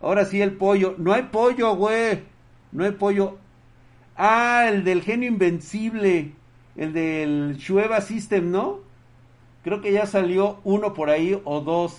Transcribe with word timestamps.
Ahora 0.00 0.24
sí 0.24 0.40
el 0.40 0.52
pollo. 0.52 0.94
No 0.98 1.12
hay 1.12 1.22
pollo, 1.22 1.74
güey. 1.76 2.22
No 2.72 2.84
hay 2.84 2.92
pollo. 2.92 3.38
Ah, 4.16 4.66
el 4.68 4.84
del 4.84 5.02
genio 5.02 5.28
invencible. 5.28 6.32
El 6.76 6.92
del 6.92 7.56
Shueva 7.56 8.00
System, 8.00 8.50
¿no? 8.50 8.80
Creo 9.62 9.80
que 9.80 9.92
ya 9.92 10.06
salió 10.06 10.60
uno 10.64 10.92
por 10.92 11.08
ahí 11.08 11.40
o 11.44 11.60
dos. 11.60 11.96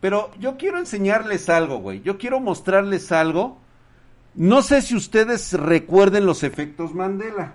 Pero 0.00 0.30
yo 0.38 0.56
quiero 0.56 0.78
enseñarles 0.78 1.48
algo, 1.48 1.78
güey. 1.78 2.02
Yo 2.02 2.18
quiero 2.18 2.40
mostrarles 2.40 3.12
algo. 3.12 3.58
No 4.34 4.62
sé 4.62 4.82
si 4.82 4.94
ustedes 4.94 5.52
recuerden 5.52 6.26
los 6.26 6.42
efectos 6.42 6.94
Mandela. 6.94 7.54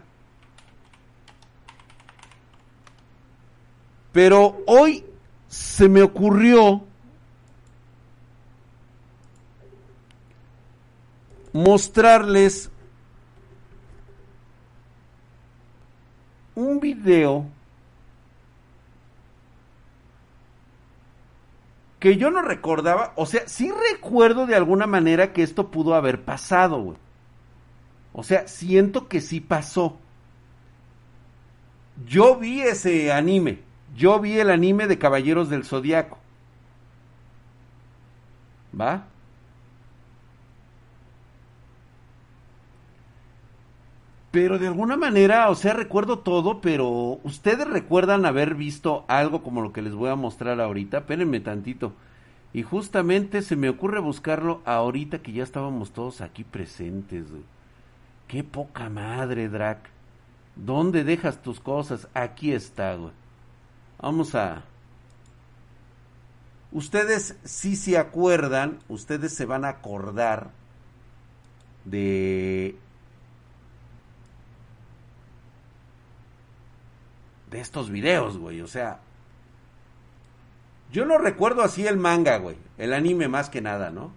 Pero 4.12 4.62
hoy 4.65 5.05
se 5.52 5.90
me 5.90 6.02
ocurrió 6.02 6.82
mostrarles 11.52 12.71
un 16.55 16.80
video 16.80 17.46
que 21.99 22.15
yo 22.15 22.32
no 22.32 22.41
recordaba, 22.41 23.12
o 23.18 23.26
sea, 23.26 23.46
sí 23.46 23.70
recuerdo 23.91 24.46
de 24.46 24.55
alguna 24.55 24.88
manera 24.88 25.34
que 25.34 25.43
esto 25.43 25.70
pudo 25.70 25.96
haber 25.96 26.24
pasado. 26.24 26.96
O 28.13 28.24
sea, 28.24 28.48
siento 28.48 29.10
que 29.10 29.20
sí 29.20 29.41
pasó. 29.41 29.98
Yo 32.08 32.38
vi 32.38 32.62
ese 32.62 33.12
anime. 33.12 33.70
Yo 33.95 34.20
vi 34.20 34.39
el 34.39 34.49
anime 34.49 34.87
de 34.87 34.97
Caballeros 34.97 35.49
del 35.49 35.65
Zodiaco. 35.65 36.17
¿Va? 38.79 39.05
Pero 44.31 44.59
de 44.59 44.67
alguna 44.67 44.95
manera, 44.95 45.49
o 45.49 45.55
sea, 45.55 45.73
recuerdo 45.73 46.19
todo, 46.19 46.62
pero 46.62 46.87
ustedes 47.23 47.67
recuerdan 47.67 48.25
haber 48.25 48.55
visto 48.55 49.03
algo 49.09 49.43
como 49.43 49.62
lo 49.62 49.73
que 49.73 49.81
les 49.81 49.93
voy 49.93 50.09
a 50.09 50.15
mostrar 50.15 50.62
ahorita. 50.62 50.99
Espérenme 50.99 51.41
tantito. 51.41 51.91
Y 52.53 52.63
justamente 52.63 53.41
se 53.41 53.57
me 53.57 53.67
ocurre 53.67 53.99
buscarlo 53.99 54.62
ahorita 54.63 55.19
que 55.19 55.34
ya 55.34 55.43
estábamos 55.43 55.91
todos 55.91 56.21
aquí 56.21 56.45
presentes. 56.45 57.25
Qué 58.27 58.43
poca 58.45 58.89
madre, 58.89 59.49
Drac. 59.49 59.89
¿Dónde 60.55 61.03
dejas 61.03 61.41
tus 61.41 61.59
cosas? 61.59 62.07
Aquí 62.13 62.53
está, 62.53 62.95
güey. 62.95 63.21
Vamos 64.02 64.34
a... 64.35 64.63
Ustedes 66.72 67.35
si 67.44 67.75
se 67.75 67.97
acuerdan, 67.97 68.80
ustedes 68.88 69.34
se 69.35 69.46
van 69.46 69.66
a 69.66 69.69
acordar 69.69 70.52
de... 71.85 72.78
De 77.50 77.59
estos 77.59 77.90
videos, 77.90 78.38
güey. 78.38 78.62
O 78.62 78.68
sea... 78.68 79.02
Yo 80.92 81.06
no 81.06 81.18
recuerdo 81.18 81.64
así 81.64 81.86
el 81.88 81.98
manga, 81.98 82.38
güey. 82.38 82.58
El 82.78 82.94
anime 82.94 83.28
más 83.28 83.50
que 83.50 83.62
nada, 83.62 83.92
¿no? 83.92 84.12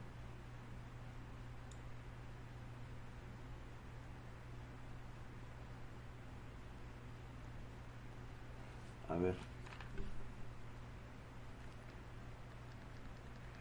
A 9.09 9.15
ver. 9.17 9.44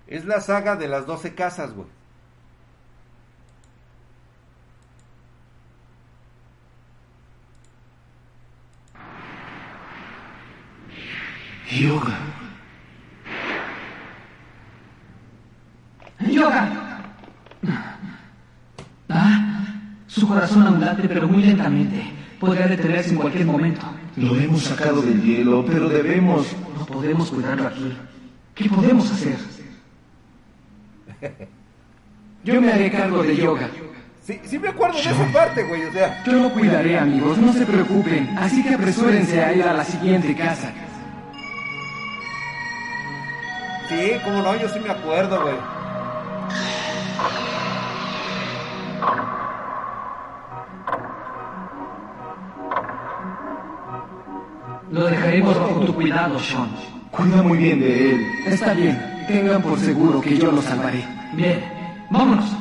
Es 0.07 0.25
la 0.25 0.41
saga 0.41 0.75
de 0.75 0.87
las 0.87 1.05
doce 1.05 1.33
casas, 1.33 1.73
güey. 1.73 1.87
Yoga. 11.71 12.17
Yoga. 16.29 16.69
Ah, 19.09 19.65
su 20.07 20.27
corazón 20.27 20.67
ambulante, 20.67 21.07
pero 21.07 21.27
muy 21.27 21.43
lentamente. 21.43 22.11
Podría 22.39 22.67
detenerse 22.67 23.11
en 23.11 23.15
cualquier 23.17 23.45
momento. 23.45 23.81
Lo 24.17 24.35
hemos 24.35 24.63
sacado 24.63 25.01
del 25.01 25.21
hielo, 25.23 25.65
pero 25.65 25.89
debemos... 25.89 26.47
No 26.77 26.85
podemos 26.85 27.31
cuidarlo 27.31 27.67
aquí. 27.67 27.97
¿Qué 28.53 28.69
podemos 28.69 29.11
hacer? 29.11 29.52
Yo 32.43 32.61
me 32.61 32.71
haré 32.71 32.91
cargo 32.91 33.23
de 33.23 33.35
yoga. 33.35 33.69
Sí, 34.25 34.39
sí 34.45 34.57
me 34.57 34.69
acuerdo 34.69 34.95
de 34.95 35.01
esa 35.01 35.25
parte, 35.33 35.63
güey, 35.63 35.83
o 35.83 35.91
sea. 35.91 36.23
Yo 36.25 36.33
lo 36.33 36.49
cuidaré, 36.51 36.97
amigos, 36.97 37.37
no 37.37 37.51
se 37.53 37.65
preocupen. 37.65 38.29
Así 38.37 38.63
que 38.63 38.73
apresúrense 38.73 39.43
a 39.43 39.53
ir 39.53 39.63
a 39.63 39.73
la 39.73 39.83
siguiente 39.83 40.33
casa. 40.35 40.71
Sí, 43.89 44.11
cómo 44.23 44.41
no, 44.41 44.55
yo 44.55 44.69
sí 44.69 44.79
me 44.79 44.89
acuerdo, 44.89 45.41
güey. 45.41 45.55
Lo 54.91 55.05
dejaremos 55.05 55.59
bajo 55.59 55.79
tu 55.81 55.95
cuidado, 55.95 56.39
Sean. 56.39 56.69
Cuida 57.11 57.41
muy 57.41 57.57
bien 57.57 57.79
de 57.79 58.11
él. 58.11 58.27
Está 58.45 58.73
bien, 58.73 59.12
tengan 59.23 59.61
por 59.61 59.79
seguro 59.79 60.21
que 60.21 60.37
yo 60.37 60.51
lo 60.51 60.61
salvaré. 60.61 61.05
Bien, 61.33 61.63
vámonos. 62.09 62.55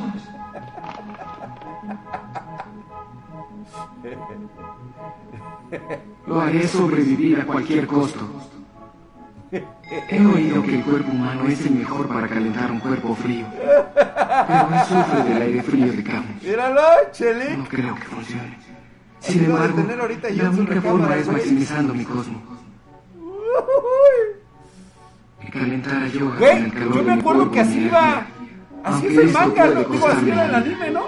Lo 6.26 6.40
haré 6.40 6.66
sobrevivir 6.68 7.40
a 7.40 7.46
cualquier 7.46 7.86
costo. 7.86 8.28
He 9.50 10.24
oído 10.24 10.62
que 10.62 10.76
el 10.76 10.82
cuerpo 10.82 11.12
humano 11.12 11.46
es 11.46 11.66
el 11.66 11.72
mejor 11.72 12.08
para 12.08 12.26
calentar 12.26 12.70
un 12.70 12.80
cuerpo 12.80 13.14
frío. 13.14 13.46
Pero 13.54 14.68
él 14.72 14.80
sufre 14.88 15.22
del 15.24 15.42
aire 15.42 15.62
frío 15.62 15.92
de 15.92 16.02
Camus. 16.02 16.42
Míralo, 16.42 16.80
Chele. 17.12 17.56
No 17.56 17.64
creo 17.64 17.94
que 17.94 18.02
funcione. 18.02 18.58
Sin 19.20 19.44
embargo, 19.44 19.84
la 20.30 20.50
única 20.50 20.80
forma 20.80 21.16
es 21.16 21.28
maximizando 21.28 21.94
mi 21.94 22.04
cosmo. 22.04 22.42
Calentara 25.52 26.06
yoga 26.08 26.30
con 26.30 26.38
Güey, 26.38 26.70
yo 26.96 27.02
me 27.02 27.12
acuerdo 27.12 27.50
que 27.50 27.60
así 27.60 27.84
iba. 27.84 28.26
Así 28.84 29.06
es 29.06 29.18
el 29.18 29.30
manga, 29.32 29.66
¿no? 29.66 29.84
Digo, 29.84 30.08
así 30.08 30.30
era 30.30 30.46
el 30.46 30.54
anime, 30.54 30.90
¿no? 30.90 31.02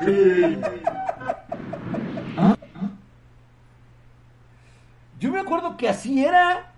Yo 5.18 5.30
me 5.32 5.40
acuerdo 5.40 5.76
que 5.76 5.88
así 5.88 6.24
era. 6.24 6.72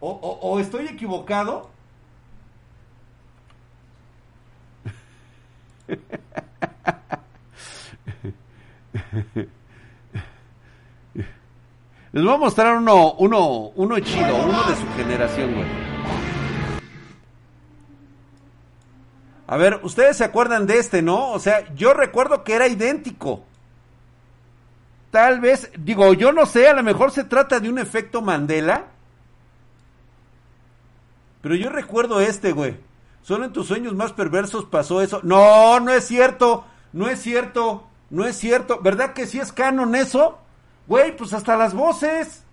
O, 0.00 0.10
o- 0.10 0.38
o 0.52 0.60
estoy 0.60 0.86
equivocado. 0.86 1.70
Les 12.14 12.22
voy 12.22 12.32
a 12.32 12.36
mostrar 12.36 12.76
uno, 12.76 13.14
uno, 13.14 13.72
uno 13.74 13.98
chido, 13.98 14.36
uno 14.36 14.62
de 14.62 14.76
su 14.76 14.86
generación, 14.96 15.52
güey. 15.52 15.66
A 19.48 19.56
ver, 19.56 19.80
ustedes 19.82 20.18
se 20.18 20.22
acuerdan 20.22 20.68
de 20.68 20.78
este, 20.78 21.02
¿no? 21.02 21.32
O 21.32 21.40
sea, 21.40 21.74
yo 21.74 21.92
recuerdo 21.92 22.44
que 22.44 22.54
era 22.54 22.68
idéntico. 22.68 23.42
Tal 25.10 25.40
vez, 25.40 25.72
digo, 25.76 26.12
yo 26.12 26.30
no 26.32 26.46
sé, 26.46 26.68
a 26.68 26.74
lo 26.74 26.84
mejor 26.84 27.10
se 27.10 27.24
trata 27.24 27.58
de 27.58 27.68
un 27.68 27.80
efecto 27.80 28.22
Mandela. 28.22 28.84
Pero 31.42 31.56
yo 31.56 31.68
recuerdo 31.68 32.20
este, 32.20 32.52
güey. 32.52 32.76
Solo 33.24 33.44
en 33.44 33.52
tus 33.52 33.66
sueños 33.66 33.92
más 33.94 34.12
perversos 34.12 34.66
pasó 34.66 35.02
eso. 35.02 35.18
No, 35.24 35.80
no 35.80 35.90
es 35.90 36.06
cierto. 36.06 36.64
No 36.92 37.08
es 37.08 37.20
cierto. 37.20 37.88
No 38.08 38.24
es 38.24 38.36
cierto. 38.36 38.78
¿Verdad 38.80 39.14
que 39.14 39.26
sí 39.26 39.40
es 39.40 39.52
canon 39.52 39.96
eso? 39.96 40.38
Güey, 40.86 41.16
pues 41.16 41.32
hasta 41.32 41.56
las 41.56 41.74
voces. 41.74 42.44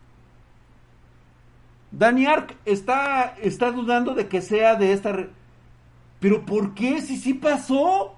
Danny 1.92 2.26
Ark 2.26 2.56
está, 2.66 3.36
está 3.42 3.72
dudando 3.72 4.14
de 4.14 4.28
que 4.28 4.42
sea 4.42 4.76
de 4.76 4.94
esta... 4.94 5.12
re- 5.12 5.30
Pero 6.20 6.46
¿por 6.46 6.74
qué? 6.74 7.02
Si 7.02 7.18
sí 7.18 7.34
pasó. 7.34 8.16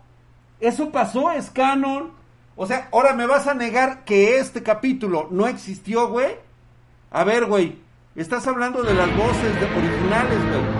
Eso 0.59 0.91
pasó, 0.91 1.31
es 1.31 1.49
canon. 1.49 2.11
O 2.55 2.67
sea, 2.67 2.87
ahora 2.91 3.13
me 3.13 3.25
vas 3.25 3.47
a 3.47 3.55
negar 3.55 4.05
que 4.05 4.37
este 4.37 4.61
capítulo 4.61 5.27
no 5.31 5.47
existió, 5.47 6.07
güey. 6.09 6.35
A 7.11 7.23
ver, 7.23 7.45
güey. 7.45 7.79
Estás 8.15 8.45
hablando 8.47 8.83
de 8.83 8.93
las 8.93 9.07
voces 9.17 9.55
originales, 9.75 10.39
güey. 10.49 10.72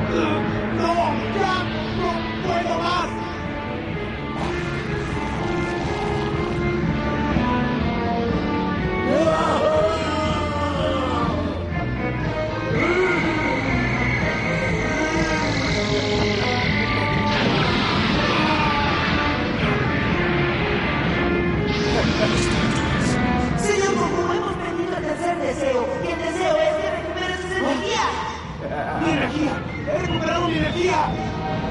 ¡Mi 29.04 29.12
energía! 29.12 29.62
¡He 29.88 30.00
recuperado 30.00 30.48
mi 30.48 30.58
energía! 30.58 31.08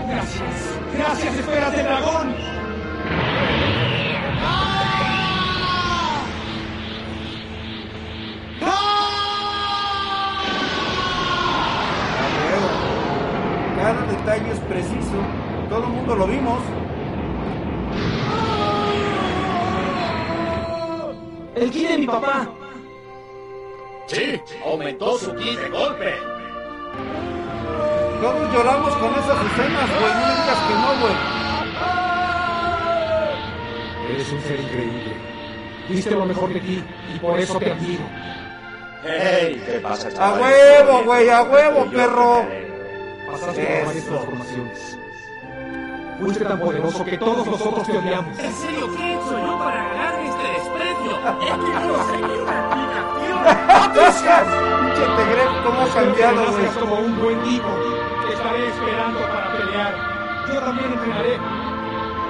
¡Gracias! 0.09 0.79
¡Gracias, 0.97 1.35
esferas 1.37 1.73
de 1.73 1.83
dragón! 1.83 2.52
Cada 13.93 14.07
detalle 14.07 14.51
es 14.53 14.59
preciso. 14.61 15.19
Todo 15.69 15.83
el 15.85 15.91
mundo 15.91 16.17
lo 16.17 16.27
vimos. 16.27 16.59
¡El 21.55 21.71
ki 21.71 21.87
de 21.87 21.99
mi 21.99 22.07
papá! 22.07 22.49
Sí, 24.07 24.41
aumentó 24.65 25.19
su 25.19 25.35
ki 25.35 25.57
de 25.57 25.69
golpe. 25.69 26.15
Todos 28.23 28.53
lloramos 28.55 28.95
con 28.97 29.11
esas 29.11 29.45
escenas, 29.47 29.91
güey. 30.01 30.15
No 30.15 30.27
digas 30.31 30.59
que 30.69 30.75
no, 30.75 31.01
güey. 31.03 31.15
Eres 34.15 34.33
un 34.33 34.41
ser 34.41 34.61
increíble. 34.61 35.17
Diste 35.91 36.11
lo 36.13 36.25
mejor 36.25 36.55
de 36.55 36.61
ti 36.61 36.83
y 37.15 37.19
por 37.19 37.39
eso 37.39 37.59
te 37.59 37.73
admiro. 37.73 38.05
Hey, 39.05 39.63
¿qué 39.67 39.81
pasa, 39.81 40.09
A 40.09 40.13
chaval? 40.13 40.41
huevo, 40.41 41.05
güey, 41.05 41.29
a 41.29 41.43
huevo, 41.43 41.85
perro. 41.91 42.47
Pasaste 43.33 43.65
por 43.65 43.87
varias 43.87 44.05
transformaciones. 44.05 44.99
Fuiste 46.21 46.45
tan 46.45 46.61
poderoso 46.61 47.03
que 47.03 47.17
todos 47.17 47.47
nosotros 47.47 47.87
te 47.87 47.97
odiamos. 47.97 48.39
¿En 48.39 48.53
serio 48.53 48.89
quién 48.95 49.19
soy 49.27 49.43
yo 49.43 49.59
para 49.59 49.89
ganar 49.89 50.21
este 50.21 50.43
desprecio? 50.53 51.13
Es 51.41 51.57
que 51.57 51.73
quiero 51.73 51.97
seguir 52.13 52.43
una 52.43 52.57
explicación. 52.61 53.39
Pinche 54.85 55.05
Tegref, 55.17 55.53
cómo 55.65 55.81
ha 55.81 55.89
cambiado, 55.95 56.53
güey. 56.53 56.67
Como 56.79 56.95
un 57.01 57.21
buen 57.23 57.43
tipo. 57.45 57.69
Te 58.27 58.35
estaré 58.35 58.69
esperando 58.69 59.21
para 59.21 59.53
pelear. 59.57 59.93
Yo 60.53 60.61
también 60.61 60.93
entrenaré. 60.93 61.39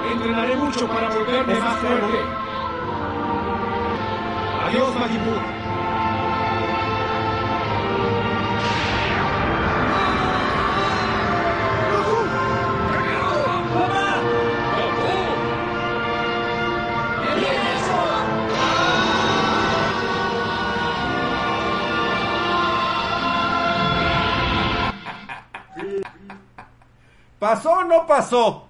Entrenaré 0.09 0.55
mucho 0.55 0.87
para 0.87 1.09
volverme 1.09 1.59
más 1.59 1.77
fuerte. 1.79 2.19
Adiós, 4.65 4.95
Majin 4.95 5.62
¿Pasó 27.43 27.73
o 27.73 27.83
no 27.83 28.07
pasó? 28.07 28.63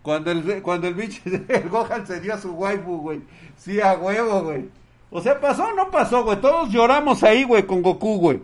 Cuando 0.00 0.30
el, 0.30 0.62
cuando 0.62 0.88
el 0.88 0.94
bicho, 0.94 1.20
el 1.48 1.68
Gohan 1.68 2.06
se 2.06 2.18
dio 2.18 2.32
a 2.32 2.38
su 2.38 2.52
waifu, 2.52 2.96
güey. 2.96 3.20
Sí, 3.58 3.78
a 3.78 3.92
huevo, 3.92 4.42
güey. 4.42 4.70
O 5.10 5.20
sea, 5.20 5.38
¿pasó 5.38 5.64
o 5.64 5.74
no 5.74 5.90
pasó, 5.90 6.24
güey? 6.24 6.40
Todos 6.40 6.70
lloramos 6.70 7.22
ahí, 7.22 7.44
güey, 7.44 7.66
con 7.66 7.82
Goku, 7.82 8.16
güey. 8.20 8.42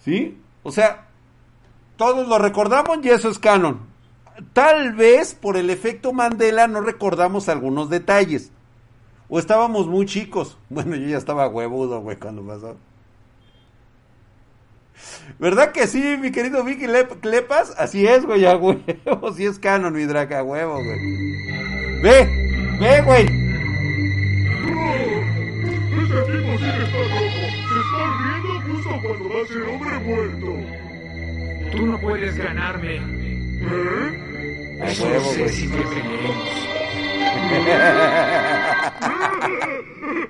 ¿Sí? 0.00 0.36
O 0.64 0.72
sea, 0.72 1.06
todos 1.96 2.26
lo 2.26 2.40
recordamos 2.40 2.98
y 3.04 3.10
eso 3.10 3.28
es 3.28 3.38
canon. 3.38 3.78
Tal 4.54 4.94
vez 4.94 5.36
por 5.36 5.56
el 5.56 5.70
efecto 5.70 6.12
Mandela 6.12 6.66
no 6.66 6.80
recordamos 6.80 7.48
algunos 7.48 7.88
detalles. 7.88 8.50
O 9.28 9.38
estábamos 9.38 9.86
muy 9.86 10.06
chicos. 10.06 10.58
Bueno, 10.70 10.96
yo 10.96 11.06
ya 11.06 11.18
estaba 11.18 11.46
huevudo, 11.46 12.00
güey, 12.00 12.16
cuando 12.16 12.42
pasó. 12.42 12.76
¿Verdad 15.38 15.72
que 15.72 15.86
sí, 15.86 16.16
mi 16.20 16.30
querido 16.32 16.64
Vicky 16.64 16.86
Lep- 16.86 17.20
Clepas? 17.20 17.74
Así 17.78 18.06
es, 18.06 18.24
güey, 18.24 18.44
a 18.46 18.56
huevo. 18.56 18.80
Sí 19.36 19.44
es 19.46 19.58
canon, 19.58 19.92
mi 19.94 20.04
draga, 20.04 20.40
a 20.40 20.42
huevo, 20.42 20.82
güey. 20.82 20.98
Ve, 22.02 22.26
ve, 22.80 23.02
güey. 23.02 23.26
Ese 25.98 26.22
tipo 26.22 26.58
sí 26.58 26.64
que 26.64 26.82
está 26.84 26.98
loco. 26.98 27.42
Se 27.68 27.78
está 27.80 28.02
riendo 28.22 28.52
justo 28.66 28.90
cuando 29.02 29.24
va 29.28 29.38
a 29.42 29.46
ser 29.46 29.62
hombre 29.62 29.94
muerto. 30.00 30.50
Tú 31.76 31.86
no 31.86 31.98
puedes 32.00 32.36
ganarme. 32.36 32.96
¿Eh? 32.96 34.80
A 34.80 34.84
huevo, 35.02 35.28
güey. 35.36 35.48
si 35.50 35.68
te 35.68 35.76
peleemos. 35.76 36.48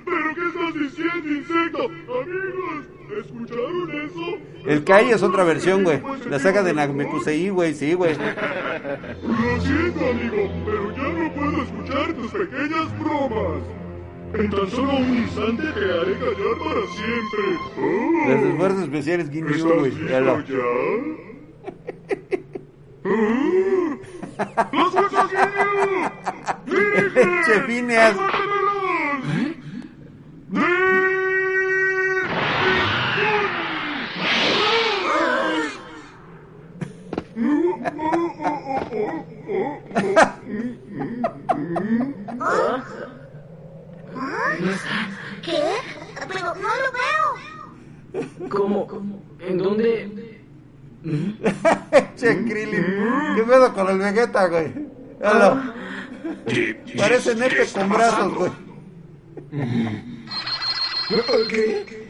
¿Pero 0.05 0.35
qué 0.35 0.44
estás 0.49 0.75
diciendo, 0.75 1.29
insecto? 1.29 1.82
Amigos, 1.85 2.85
¿escucharon 3.20 3.90
eso? 3.90 4.38
El 4.66 4.84
Kai 4.84 5.10
es 5.10 5.22
otra 5.22 5.44
versión, 5.44 5.84
güey. 5.84 6.00
La 6.28 6.38
saga 6.38 6.62
de 6.62 6.72
Namekusei, 6.75 7.49
güey, 7.50 7.75
sí, 7.75 7.94
güey. 7.94 8.14
Lo 8.14 9.60
siento, 9.60 10.06
amigo, 10.10 10.50
pero 10.66 10.90
ya 10.96 11.08
no 11.08 11.32
puedo 11.34 11.62
escuchar 11.62 12.12
tus 12.14 12.31
pequeñas 12.32 12.99
bromas. 13.00 13.62
En 14.34 14.50
tan 14.50 14.69
solo 14.70 14.93
un 14.96 15.16
instante 15.16 15.62
te 15.62 15.84
haré 15.90 16.12
callar 16.19 16.58
para 16.58 16.82
siempre. 16.92 17.44
Oh, 17.78 18.28
Las 18.28 18.42
esfuerzos 18.42 18.83
especiales 18.83 19.30
Ginyu, 19.30 19.54
¿Estás 19.54 19.73
güey. 19.78 19.92
ya? 20.06 20.18
¡Ah! 23.04 24.68
¡Las 24.73 24.90
fuerzas 24.92 25.30
Ginyu! 25.30 26.76
¡Dirige! 26.76 27.21
Pinche 27.21 27.54
Phineas. 27.66 28.16
¡Aguántamelos! 28.16 28.68
¿Qué? 45.42 45.62
Pero 46.28 46.54
no 46.54 46.68
lo 46.82 46.88
veo. 46.92 48.48
¿Cómo? 48.48 48.87
¿En 49.40 49.58
dónde? 49.58 50.10
Che, 52.16 52.44
Krillin. 52.44 52.84
¿Qué 53.37 53.42
pedo 53.44 53.72
con 53.72 53.88
el 53.88 53.98
Vegeta, 53.98 54.48
güey? 54.48 54.72
Míralo. 55.18 55.75
Parece 56.96 57.34
nepe 57.34 57.66
con 57.72 57.88
brazos, 57.88 58.34
güey. 58.34 58.52
¿Qué? 61.09 62.07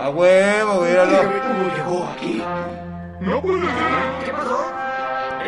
A 0.00 0.10
huevo, 0.10 0.78
güey, 0.78 0.90
míralo. 0.90 1.18
¿Cómo 1.42 1.74
llegó 1.76 2.04
aquí? 2.08 2.42
¡No 3.20 3.40
puede 3.40 3.60
ser! 3.60 3.70
¿Qué 4.24 4.32
pasó? 4.32 4.72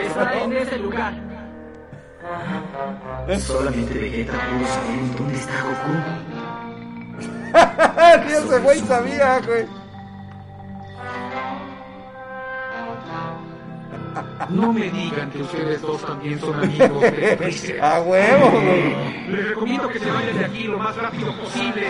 Está 0.01 0.45
en 0.45 0.53
ese 0.53 0.79
lugar. 0.79 1.13
Solamente 3.41 3.99
Vegeta 3.99 4.33
pudo 4.33 4.67
saber 4.69 4.91
en 4.91 5.17
dónde 5.17 5.35
está 5.35 5.53
Goku. 5.63 5.93
Ni 8.27 8.33
ese 8.33 8.59
güey 8.61 8.79
sabía, 8.81 9.41
güey. 9.41 9.67
No 14.51 14.73
me 14.73 14.91
digan 14.91 15.31
que 15.31 15.43
ustedes 15.43 15.81
dos 15.83 16.03
también 16.03 16.39
son 16.39 16.55
amigos 16.55 17.01
de 17.01 17.37
Freezer. 17.37 17.81
A 17.83 18.01
huevo. 18.01 18.51
Les 19.29 19.49
recomiendo 19.49 19.89
que 19.89 19.99
se 19.99 20.11
vayan 20.11 20.39
de 20.39 20.45
aquí 20.45 20.65
lo 20.65 20.79
más 20.79 20.97
rápido 20.97 21.35
posible 21.37 21.87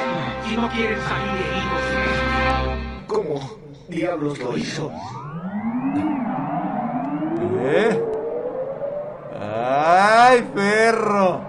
si 0.46 0.56
no 0.56 0.68
quieren 0.70 0.98
salir 1.00 1.42
heridos. 1.46 3.06
¿Cómo 3.06 3.58
diablos 3.88 4.38
lo 4.38 4.56
hizo? 4.56 4.92
¿Eh? 7.64 8.02
¡Ay, 9.40 10.48
perro! 10.54 11.42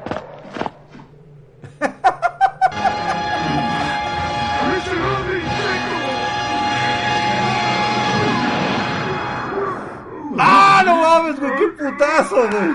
Putazo, 11.35 12.35
güey. 12.35 12.71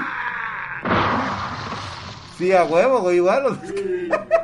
Sí, 2.38 2.52
a 2.52 2.64
huevo, 2.64 3.00
güey, 3.00 3.16
igual. 3.16 3.46
o 3.46 3.54
sea, 3.54 4.26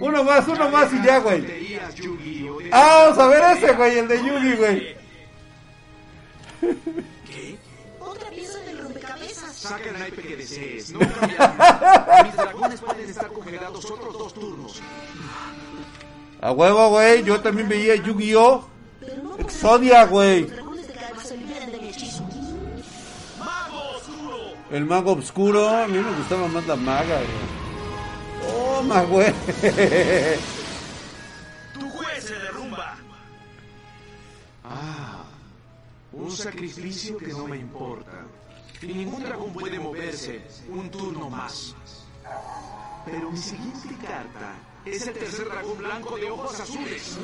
Uno 0.00 0.22
más, 0.22 0.46
uno 0.46 0.68
más 0.70 0.92
y 0.92 1.02
ya, 1.02 1.18
güey. 1.18 1.80
Ah, 2.70 3.04
vamos 3.04 3.18
a 3.18 3.26
ver 3.28 3.56
ese, 3.56 3.72
güey, 3.72 3.98
el 3.98 4.06
de 4.08 4.18
Yugi, 4.18 4.56
güey. 4.56 4.96
Otra 8.00 8.30
pieza 8.30 8.58
del 8.60 8.78
rompecabezas. 8.78 9.56
Saca 9.56 9.90
el 9.90 9.98
naipe 9.98 10.22
que 10.22 10.36
desees. 10.36 10.92
No 10.92 11.00
cambiarlo. 11.00 12.24
Mis 12.24 12.36
dragones 12.36 12.80
pueden 12.80 13.10
estar 13.10 13.26
congelados 13.28 13.90
otros 13.90 14.18
dos 14.18 14.34
turnos. 14.34 14.80
A 16.40 16.52
huevo, 16.52 16.90
güey. 16.90 17.24
Yo 17.24 17.40
también 17.40 17.68
veía 17.68 17.96
Yu-Gi-Oh! 17.96 18.68
Exodia, 19.38 20.04
güey. 20.06 20.48
El 24.70 24.84
mago 24.84 25.12
oscuro. 25.12 25.68
A 25.68 25.86
mí 25.86 25.98
me 25.98 26.12
gustaba 26.16 26.48
más 26.48 26.66
la 26.66 26.76
maga, 26.76 27.16
güey. 27.16 27.28
Toma, 28.42 29.02
güey. 29.02 29.32
Tu 31.74 31.80
juez 31.90 32.24
se 32.24 32.34
derrumba. 32.34 32.96
Ah, 34.64 35.24
un 36.12 36.30
sacrificio 36.30 37.16
que 37.16 37.28
no 37.28 37.46
me 37.46 37.56
importa. 37.56 38.26
Y 38.82 38.86
ningún 38.86 39.24
dragón 39.24 39.52
puede 39.52 39.78
moverse 39.78 40.42
un 40.68 40.90
turno 40.90 41.30
más. 41.30 41.74
Pero 43.04 43.30
mi 43.30 43.38
siguiente 43.38 43.88
carta 44.06 44.54
es 44.84 45.06
el 45.06 45.14
tercer 45.14 45.48
dragón 45.48 45.78
blanco 45.78 46.16
de 46.16 46.30
ojos 46.30 46.60
azules. 46.60 47.18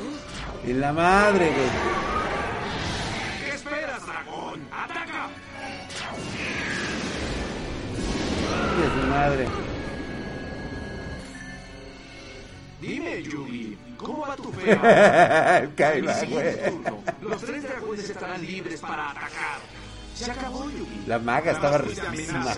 En 0.64 0.80
la 0.80 0.92
madre, 0.92 1.52
güey. 1.52 1.68
¿Qué 3.44 3.54
esperas, 3.54 4.06
dragón? 4.06 4.66
¡Ataca! 4.72 5.03
De 8.74 8.90
su 8.90 9.06
madre. 9.08 9.46
Dime, 12.80 13.22
Yugi, 13.22 13.78
¿cómo 13.96 14.20
va 14.26 14.36
tu 14.36 14.52
fe? 14.52 14.72
ahora? 14.72 15.58
En 15.58 15.70
Kaiba, 15.72 16.12
mi 16.12 16.20
siguiente 16.20 16.70
güey. 16.70 16.82
turno, 16.84 17.04
los 17.22 17.40
tres 17.42 17.62
dragones 17.62 18.10
estarán 18.10 18.44
libres 18.44 18.80
para 18.80 19.10
atacar. 19.10 19.58
Se 20.14 20.30
acabó, 20.30 20.64
Yugi. 20.70 21.04
La 21.06 21.18
maga 21.18 21.52
estaba 21.52 21.78
riquísima. 21.78 22.54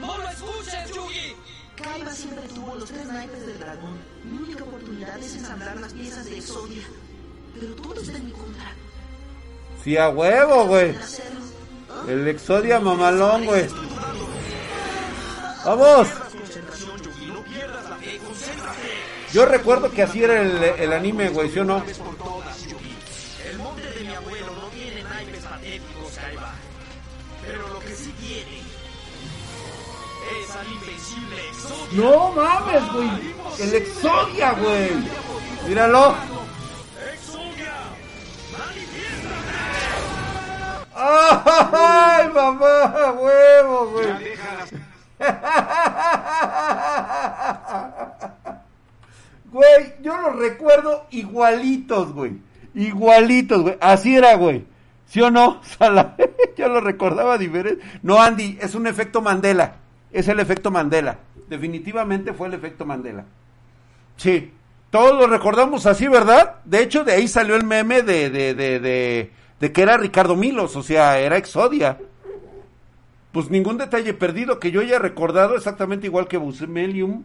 ¡No 0.00 0.18
lo 0.18 0.28
escuches, 0.28 0.90
Yugi! 0.94 1.34
Kaiba 1.82 2.10
siempre 2.12 2.44
tuvo 2.54 2.74
los 2.76 2.88
tres 2.88 3.06
naipes 3.06 3.46
del 3.46 3.58
dragón. 3.58 3.98
Mi 4.24 4.38
única 4.38 4.62
oportunidad 4.64 5.18
es 5.18 5.34
ensamblar 5.36 5.76
las 5.80 5.92
piezas 5.92 6.24
de 6.26 6.38
Exodia. 6.38 6.84
Pero 7.60 7.74
todo 7.74 8.00
está 8.00 8.16
en 8.16 8.26
mi 8.26 8.32
contra. 8.32 8.72
Sí, 9.82 9.96
a 9.96 10.08
huevo, 10.08 10.66
güey. 10.66 10.94
El 12.08 12.28
Exodia 12.28 12.78
mamalón, 12.80 13.44
güey. 13.44 13.66
¡Vamos! 15.64 16.08
Yo 19.32 19.46
recuerdo 19.46 19.90
que 19.90 20.02
así 20.02 20.22
era 20.22 20.40
el, 20.42 20.92
anime, 20.92 21.30
güey, 21.30 21.50
¿sí 21.50 21.58
o 21.58 21.64
no? 21.64 21.78
No. 21.78 21.84
Pero 27.46 27.68
lo 27.68 27.80
que 27.80 27.94
sí 27.94 28.14
tiene 28.20 28.62
es 30.42 30.56
al 30.56 30.72
invencible. 30.72 31.42
No 31.92 32.32
mames, 32.32 32.92
güey. 32.92 33.10
El 33.58 33.74
Exodia, 33.74 34.52
güey. 34.52 34.90
Míralo. 35.66 36.14
¡Exodia! 37.12 37.74
¡Ay, 40.94 42.28
mamá! 42.28 43.12
¡Huevo, 43.18 43.86
güey! 43.90 44.34
Güey, 49.54 49.94
yo 50.02 50.20
los 50.20 50.36
recuerdo 50.36 51.06
igualitos, 51.12 52.12
güey. 52.12 52.32
Igualitos, 52.74 53.62
güey. 53.62 53.76
Así 53.80 54.16
era, 54.16 54.34
güey. 54.34 54.64
¿Sí 55.06 55.20
o 55.20 55.30
no? 55.30 55.60
Yo 56.56 56.68
lo 56.68 56.80
recordaba 56.80 57.38
diferente. 57.38 57.84
No, 58.02 58.20
Andy, 58.20 58.58
es 58.60 58.74
un 58.74 58.88
efecto 58.88 59.22
Mandela. 59.22 59.76
Es 60.10 60.26
el 60.26 60.40
efecto 60.40 60.72
Mandela. 60.72 61.18
Definitivamente 61.48 62.32
fue 62.32 62.48
el 62.48 62.54
efecto 62.54 62.84
Mandela. 62.84 63.26
Sí. 64.16 64.52
Todos 64.90 65.16
lo 65.16 65.28
recordamos 65.28 65.86
así, 65.86 66.08
¿verdad? 66.08 66.56
De 66.64 66.82
hecho, 66.82 67.04
de 67.04 67.12
ahí 67.12 67.28
salió 67.28 67.54
el 67.54 67.64
meme 67.64 68.02
de, 68.02 68.30
de, 68.30 68.54
de, 68.54 68.80
de, 68.80 69.30
de 69.60 69.72
que 69.72 69.82
era 69.82 69.96
Ricardo 69.96 70.34
Milos, 70.34 70.74
o 70.74 70.82
sea, 70.82 71.20
era 71.20 71.36
Exodia. 71.36 71.98
Pues 73.34 73.50
ningún 73.50 73.76
detalle 73.78 74.14
perdido 74.14 74.60
que 74.60 74.70
yo 74.70 74.80
haya 74.80 75.00
recordado 75.00 75.56
exactamente 75.56 76.06
igual 76.06 76.28
que 76.28 76.36
Busemelium. 76.36 77.24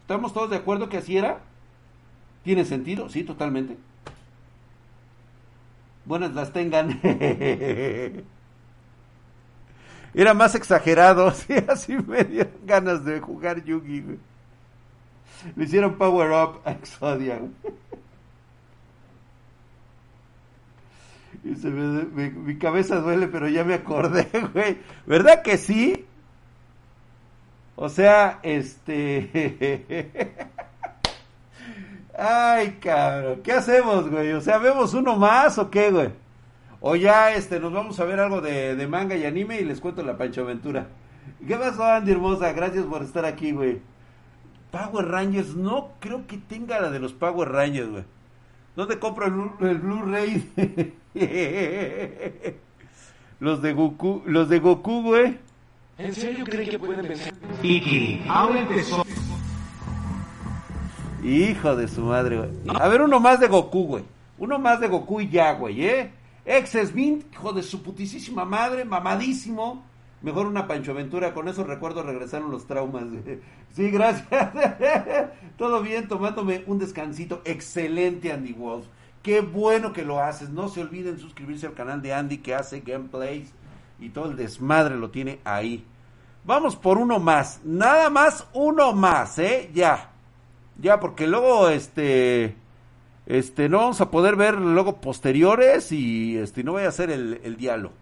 ¿Estamos 0.00 0.32
todos 0.32 0.48
de 0.48 0.56
acuerdo 0.56 0.88
que 0.88 0.96
así 0.96 1.18
era? 1.18 1.40
¿Tiene 2.42 2.64
sentido? 2.64 3.10
Sí, 3.10 3.22
totalmente. 3.22 3.76
Buenas 6.06 6.32
las 6.32 6.54
tengan. 6.54 6.98
Era 10.14 10.32
más 10.32 10.54
exagerado, 10.54 11.30
sí, 11.34 11.52
así 11.68 11.98
me 11.98 12.24
dieron 12.24 12.54
ganas 12.64 13.04
de 13.04 13.20
jugar 13.20 13.62
Yugi, 13.62 14.00
güey. 14.00 14.18
Le 15.54 15.64
hicieron 15.64 15.98
power 15.98 16.30
up 16.30 16.62
a 16.64 16.72
Exodia, 16.72 17.36
güey. 17.36 17.52
Me- 21.64 22.04
me- 22.04 22.30
mi 22.30 22.58
cabeza 22.58 22.96
duele, 23.00 23.28
pero 23.28 23.48
ya 23.48 23.64
me 23.64 23.74
acordé, 23.74 24.28
güey. 24.54 24.78
¿Verdad 25.06 25.42
que 25.42 25.58
sí? 25.58 26.06
O 27.76 27.88
sea, 27.88 28.38
este... 28.42 30.28
Ay, 32.16 32.78
cabrón. 32.80 33.40
¿Qué 33.42 33.52
hacemos, 33.52 34.08
güey? 34.10 34.32
O 34.32 34.40
sea, 34.40 34.58
¿vemos 34.58 34.94
uno 34.94 35.16
más 35.16 35.58
o 35.58 35.70
qué, 35.70 35.90
güey? 35.90 36.10
O 36.80 36.96
ya, 36.96 37.32
este, 37.32 37.58
nos 37.60 37.72
vamos 37.72 37.98
a 38.00 38.04
ver 38.04 38.20
algo 38.20 38.40
de, 38.40 38.76
de 38.76 38.86
manga 38.86 39.16
y 39.16 39.24
anime 39.24 39.60
y 39.60 39.64
les 39.64 39.80
cuento 39.80 40.02
la 40.02 40.16
Pancho 40.18 40.42
Aventura. 40.42 40.88
¿Qué 41.46 41.56
pasó, 41.56 41.84
Andy 41.84 42.12
Hermosa? 42.12 42.52
Gracias 42.52 42.84
por 42.84 43.02
estar 43.02 43.24
aquí, 43.24 43.52
güey. 43.52 43.80
Power 44.70 45.06
Rangers, 45.08 45.54
no 45.56 45.90
creo 46.00 46.26
que 46.26 46.38
tenga 46.38 46.80
la 46.80 46.90
de 46.90 46.98
los 46.98 47.12
Power 47.12 47.50
Rangers, 47.50 47.90
güey. 47.90 48.04
¿Dónde 48.76 48.98
compro 48.98 49.26
el, 49.26 49.32
Blu- 49.32 49.68
el 49.68 49.78
Blu-ray? 49.78 50.50
los 53.40 53.60
de 53.62 53.72
Goku, 53.72 54.22
los 54.26 54.48
de 54.48 54.58
Goku, 54.60 55.02
güey. 55.02 55.38
¿En 55.98 56.14
serio 56.14 56.44
creen 56.46 56.70
que 56.70 56.78
pueden 56.78 57.06
vencer? 57.06 57.34
Iki, 57.62 58.24
ahora 58.28 58.60
empezó. 58.60 59.04
Hijo 61.22 61.76
de 61.76 61.86
su 61.86 62.00
madre, 62.02 62.38
güey. 62.38 62.50
A 62.80 62.88
ver, 62.88 63.02
uno 63.02 63.20
más 63.20 63.38
de 63.40 63.48
Goku, 63.48 63.84
güey. 63.86 64.04
Uno 64.38 64.58
más 64.58 64.80
de 64.80 64.88
Goku 64.88 65.20
y 65.20 65.28
ya, 65.28 65.52
güey, 65.52 65.84
¿eh? 65.84 66.10
Exes 66.44 66.92
Vint, 66.92 67.24
hijo 67.32 67.52
de 67.52 67.62
su 67.62 67.82
putísima 67.82 68.44
madre, 68.44 68.84
mamadísimo. 68.84 69.84
Mejor 70.22 70.46
una 70.46 70.68
Pancho 70.68 70.92
Aventura, 70.92 71.34
con 71.34 71.48
esos 71.48 71.66
recuerdos 71.66 72.06
regresaron 72.06 72.50
los 72.50 72.66
traumas. 72.66 73.04
Sí, 73.74 73.90
gracias. 73.90 74.28
Todo 75.58 75.82
bien, 75.82 76.06
tomándome 76.06 76.62
un 76.66 76.78
descansito. 76.78 77.42
Excelente, 77.44 78.32
Andy 78.32 78.52
Wolf. 78.52 78.86
Qué 79.22 79.40
bueno 79.40 79.92
que 79.92 80.04
lo 80.04 80.20
haces. 80.20 80.50
No 80.50 80.68
se 80.68 80.80
olviden 80.80 81.18
suscribirse 81.18 81.66
al 81.66 81.74
canal 81.74 82.02
de 82.02 82.14
Andy 82.14 82.38
que 82.38 82.54
hace 82.54 82.80
gameplays 82.80 83.52
y 83.98 84.10
todo 84.10 84.30
el 84.30 84.36
desmadre 84.36 84.96
lo 84.96 85.10
tiene 85.10 85.40
ahí. 85.44 85.84
Vamos 86.44 86.76
por 86.76 86.98
uno 86.98 87.18
más. 87.18 87.60
Nada 87.64 88.08
más 88.08 88.46
uno 88.52 88.92
más, 88.92 89.38
¿eh? 89.38 89.70
Ya. 89.74 90.10
Ya, 90.80 91.00
porque 91.00 91.26
luego, 91.26 91.68
este, 91.68 92.56
este, 93.26 93.68
no 93.68 93.78
vamos 93.78 94.00
a 94.00 94.10
poder 94.10 94.36
ver 94.36 94.54
luego 94.54 95.00
posteriores 95.00 95.90
y, 95.92 96.36
este, 96.36 96.64
no 96.64 96.72
voy 96.72 96.84
a 96.84 96.88
hacer 96.88 97.10
el 97.10 97.56
diálogo. 97.56 97.94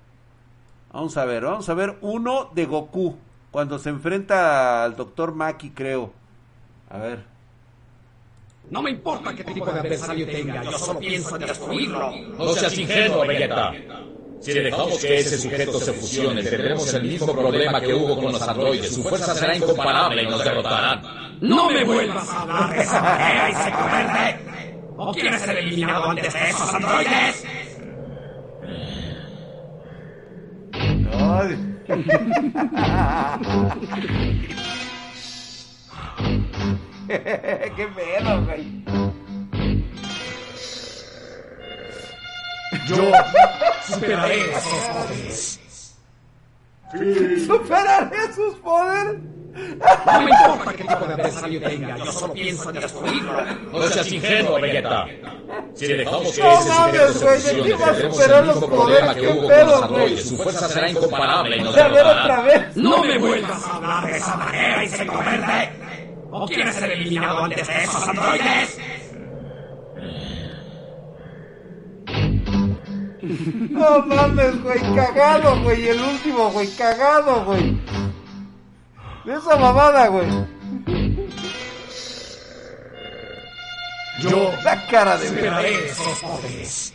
Vamos 0.93 1.17
a 1.17 1.25
ver, 1.25 1.45
vamos 1.45 1.69
a 1.69 1.75
ver 1.75 1.97
uno 2.01 2.51
de 2.53 2.67
Goku, 2.67 3.17
cuando 3.51 3.79
se 3.79 3.91
enfrenta 3.91 4.83
al 4.85 4.97
Doctor 4.97 5.35
Maki, 5.35 5.71
creo. 5.71 6.13
A 6.91 6.99
ver. 6.99 7.25
No 8.71 8.83
me 8.83 8.91
importa 8.91 9.35
qué 9.35 9.45
tipo 9.45 9.67
de 9.67 9.81
adversario 9.81 10.27
tenga, 10.27 10.63
yo 10.65 10.73
solo 10.79 10.99
pienso 10.99 11.37
en 11.37 11.47
destruirlo. 11.47 12.11
No 12.39 12.53
seas 12.55 12.77
ingenuo, 12.77 13.27
Vegeta. 13.27 13.73
Si 14.41 14.53
dejamos 14.53 14.99
que 14.99 15.19
ese 15.19 15.39
sujeto 15.39 15.79
se 15.79 15.93
fusione, 15.93 16.43
tendremos 16.43 16.95
el 16.95 17.03
mismo 17.03 17.33
problema 17.33 17.81
que 17.81 17.95
hubo 17.95 18.17
con 18.17 18.33
los 18.33 18.43
androides. 18.43 18.95
Su 18.95 19.03
fuerza 19.03 19.35
será 19.35 19.57
incomparable 19.57 20.23
y 20.23 20.27
nos 20.27 20.43
derrotarán. 20.43 21.03
No 21.41 21.71
me 21.71 21.85
vuelvas 21.85 22.29
a 22.31 22.43
hablar 22.43 22.75
de 22.75 22.83
esa 22.83 23.01
manera, 23.01 23.49
ese 23.49 23.71
cobarde. 23.71 24.41
¿O 24.97 25.13
quieres 25.13 25.43
ser 25.43 25.59
eliminado 25.59 26.11
antes 26.11 26.33
de 26.33 26.51
esos 26.51 26.75
androides? 26.75 27.45
Qué 37.77 37.87
pedo, 37.97 38.45
güey. 38.45 38.85
Yo 42.87 43.13
superaré 43.87 44.39
esos 44.51 44.81
poderes. 44.89 45.61
¿Superaré 47.47 48.23
sus 48.35 48.55
poderes? 48.57 49.21
No 49.53 50.21
me 50.23 50.31
importa 50.31 50.73
qué 50.75 50.85
tipo 50.85 51.05
de 51.07 51.15
adversario 51.15 51.61
tenga, 51.61 51.97
yo 51.99 52.13
solo 52.13 52.33
pienso 52.33 52.71
en 52.71 52.81
destruirlo. 52.81 53.33
No 53.73 53.83
seas 53.89 54.13
ingenuo, 54.13 54.61
Vegeta. 54.61 55.07
Si 55.75 55.87
dejamos 55.87 56.33
que 56.33 56.43
No 56.43 56.53
ese 56.53 56.69
mames, 56.69 57.01
secreto 57.01 57.25
güey, 57.27 57.41
se 57.41 57.55
¿de 57.55 57.63
fusione, 57.63 57.63
qué 57.63 57.75
va 57.75 57.87
a 57.87 57.93
tendremos 57.93 58.17
superar 58.17 58.41
el 58.41 58.47
los 58.47 58.57
mismo 58.61 58.69
problema 58.69 59.07
poderes? 59.07 59.15
que 59.15 59.21
¿Qué 59.21 59.29
hubo 59.29 59.41
con 59.41 59.49
pedo, 59.49 59.65
los 59.67 59.75
güey? 59.75 59.85
androides. 59.89 60.29
Su 60.29 60.37
fuerza 60.37 60.69
será 60.69 60.91
incomparable 60.91 61.57
y 61.57 61.63
nos 61.63 61.77
A 61.77 61.83
ver 61.89 61.93
derrotará. 61.93 62.71
No 62.77 63.05
me 63.05 63.19
vuelvas 63.19 63.65
a 63.67 63.77
hablar 63.77 64.07
de 64.07 64.17
esa 64.19 64.37
manera, 64.37 64.85
insecto 64.85 65.19
verde. 65.19 65.71
¿O 66.31 66.47
quieres 66.47 66.75
ser 66.77 66.91
eliminado 66.93 67.45
antes 67.45 67.67
de 67.67 67.83
esos 67.83 68.09
androides? 68.09 68.79
No 73.71 74.07
mames, 74.07 74.63
güey, 74.63 74.81
cagado, 74.95 75.61
güey. 75.63 75.89
El 75.89 76.01
último, 76.01 76.51
güey, 76.51 76.69
cagado, 76.77 77.45
güey. 77.45 77.77
De 79.25 79.35
esa 79.35 79.57
mamada, 79.57 80.07
güey. 80.09 80.29
Yo 84.21 84.53
La 84.65 84.87
cara 84.87 85.17
de 85.17 85.87
esos 85.87 86.19
poderes. 86.21 86.95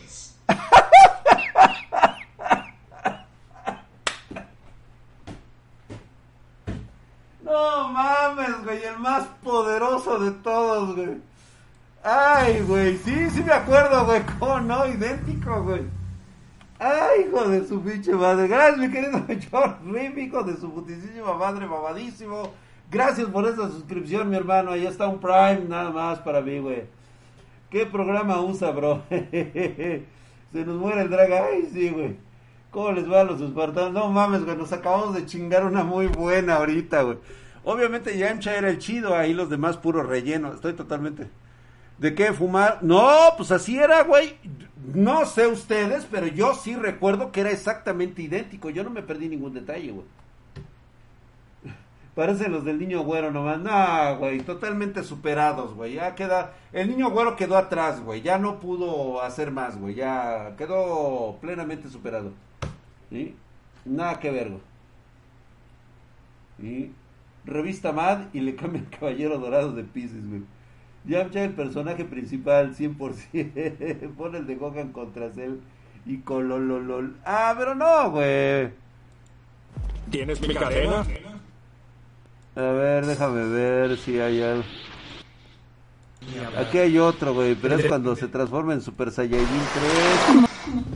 No 7.41 7.89
mames, 7.89 8.63
güey, 8.63 8.83
el 8.83 8.97
más 8.99 9.25
poderoso 9.43 10.19
de 10.19 10.31
todos, 10.31 10.95
güey. 10.95 11.17
Ay, 12.03 12.61
güey, 12.61 12.97
sí, 12.99 13.29
sí 13.31 13.43
me 13.43 13.53
acuerdo, 13.53 14.05
güey. 14.05 14.21
¿Cómo 14.39 14.59
no? 14.61 14.85
Idéntico, 14.87 15.63
güey. 15.63 15.83
Ay, 16.77 17.27
hijo 17.27 17.47
de 17.47 17.65
su 17.65 17.81
pinche 17.81 18.13
madre. 18.13 18.47
Gracias, 18.47 18.77
mi 18.77 18.91
querido 18.91 19.25
John 19.51 19.93
Rip, 19.93 20.17
hijo 20.17 20.43
de 20.43 20.57
su 20.57 20.71
putísima 20.71 21.33
madre, 21.33 21.65
mamadísimo. 21.65 22.51
Gracias 22.91 23.27
por 23.27 23.47
esa 23.47 23.69
suscripción, 23.69 24.29
mi 24.29 24.35
hermano. 24.35 24.71
Ahí 24.71 24.85
está 24.85 25.07
un 25.07 25.19
Prime, 25.19 25.65
nada 25.67 25.89
más 25.91 26.19
para 26.19 26.41
mí, 26.41 26.59
güey. 26.59 26.83
¿Qué 27.69 27.85
programa 27.85 28.41
usa, 28.41 28.71
bro? 28.71 29.03
Se 29.09 30.65
nos 30.65 30.77
muere 30.77 31.01
el 31.01 31.09
drag. 31.09 31.31
Ay, 31.31 31.69
sí, 31.71 31.89
güey. 31.89 32.17
¿Cómo 32.71 32.91
les 32.91 33.09
va 33.09 33.21
a 33.21 33.23
los 33.23 33.39
espartanos? 33.39 33.93
No 33.93 34.09
mames, 34.09 34.43
güey. 34.43 34.57
Nos 34.57 34.73
acabamos 34.73 35.15
de 35.15 35.25
chingar 35.25 35.65
una 35.65 35.83
muy 35.83 36.07
buena 36.07 36.55
ahorita, 36.55 37.03
güey. 37.03 37.17
Obviamente 37.63 38.17
Yamcha 38.17 38.55
era 38.55 38.69
el 38.69 38.77
chido, 38.77 39.15
ahí 39.15 39.33
los 39.33 39.49
demás 39.49 39.77
puro 39.77 40.03
relleno. 40.03 40.53
Estoy 40.53 40.73
totalmente. 40.73 41.27
¿De 41.97 42.13
qué 42.13 42.33
fumar? 42.33 42.79
No, 42.81 43.09
pues 43.37 43.51
así 43.51 43.77
era, 43.77 44.03
güey. 44.03 44.37
No 44.93 45.25
sé 45.25 45.47
ustedes, 45.47 46.05
pero 46.09 46.27
yo 46.27 46.53
sí 46.53 46.75
recuerdo 46.75 47.31
que 47.31 47.41
era 47.41 47.51
exactamente 47.51 48.21
idéntico. 48.21 48.69
Yo 48.69 48.83
no 48.83 48.89
me 48.89 49.01
perdí 49.01 49.29
ningún 49.29 49.53
detalle, 49.53 49.91
güey. 49.91 50.05
Parecen 52.15 52.51
los 52.53 52.63
del 52.63 52.79
niño 52.79 53.01
güero 53.01 53.31
nomás. 53.31 53.59
No, 53.59 54.17
güey, 54.17 54.39
totalmente 54.39 55.03
superados, 55.03 55.73
güey. 55.73 55.95
Ya 55.95 56.15
queda. 56.15 56.53
El 56.71 56.89
niño 56.89 57.09
güero 57.09 57.35
quedó 57.35 57.57
atrás, 57.57 58.01
güey. 58.01 58.21
Ya 58.21 58.37
no 58.37 58.59
pudo 58.61 59.21
hacer 59.21 59.51
más, 59.51 59.77
güey. 59.77 59.95
Ya 59.95 60.55
quedó 60.57 61.37
plenamente 61.41 61.89
superado. 61.89 62.31
¿Sí? 63.09 63.35
Nada 63.83 64.19
que 64.19 64.31
ver, 64.31 64.51
güey. 66.59 66.91
Revista 67.43 67.91
Mad 67.91 68.27
y 68.33 68.39
le 68.39 68.55
cambia 68.55 68.81
el 68.81 68.89
caballero 68.89 69.37
dorado 69.37 69.73
de 69.73 69.83
Pisces, 69.83 70.27
güey. 70.27 70.43
Yamcha 71.07 71.43
el 71.43 71.53
personaje 71.53 72.03
principal, 72.05 72.75
100%. 72.75 74.09
Pone 74.17 74.39
el 74.39 74.47
de 74.47 74.55
Gohan 74.55 74.91
contra 74.91 75.31
Cell 75.31 75.59
y 76.05 76.17
Colololol. 76.17 77.15
Ah, 77.25 77.53
pero 77.57 77.75
no, 77.75 78.11
güey. 78.11 78.69
¿Tienes 80.09 80.41
mi 80.41 80.53
cadena? 80.53 81.05
A 82.55 82.61
ver, 82.61 83.05
déjame 83.05 83.45
ver 83.47 83.97
si 83.97 84.19
hay 84.19 84.41
algo. 84.41 84.63
Aquí 86.57 86.79
hay 86.79 86.97
otro, 86.97 87.33
güey, 87.33 87.55
pero 87.55 87.75
es 87.75 87.85
cuando 87.85 88.15
se 88.15 88.27
transforma 88.27 88.73
en 88.73 88.81
Super 88.81 89.11
Saiyajin 89.11 89.45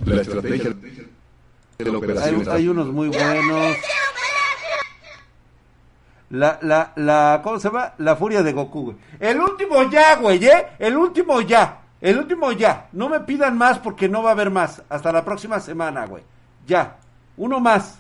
3. 0.06 0.16
La 0.16 0.22
estrategia 0.22 0.74
de 1.78 1.92
la 1.92 1.98
operación. 1.98 2.42
Hay, 2.48 2.56
hay 2.56 2.68
unos 2.68 2.88
muy 2.88 3.10
buenos. 3.10 3.76
La, 6.30 6.60
la, 6.62 6.94
la, 6.96 7.42
¿cómo 7.44 7.60
se 7.60 7.70
llama? 7.70 7.94
La 7.98 8.16
furia 8.16 8.44
de 8.44 8.54
Goku, 8.54 8.84
güey. 8.84 8.98
El 9.20 9.40
último 9.42 9.90
ya, 9.90 10.16
güey, 10.18 10.46
¿eh? 10.46 10.68
El 10.78 10.96
último 10.96 11.42
ya. 11.42 11.82
El 12.02 12.20
último 12.20 12.52
ya. 12.52 12.88
No 12.92 13.10
me 13.10 13.20
pidan 13.22 13.58
más 13.58 13.80
porque 13.80 14.08
no 14.08 14.22
va 14.22 14.30
a 14.30 14.34
haber 14.34 14.52
más. 14.52 14.84
Hasta 14.90 15.12
la 15.12 15.26
próxima 15.26 15.60
semana, 15.60 16.06
güey. 16.06 16.24
Ya. 16.68 16.98
Uno 17.36 17.60
más. 17.60 18.00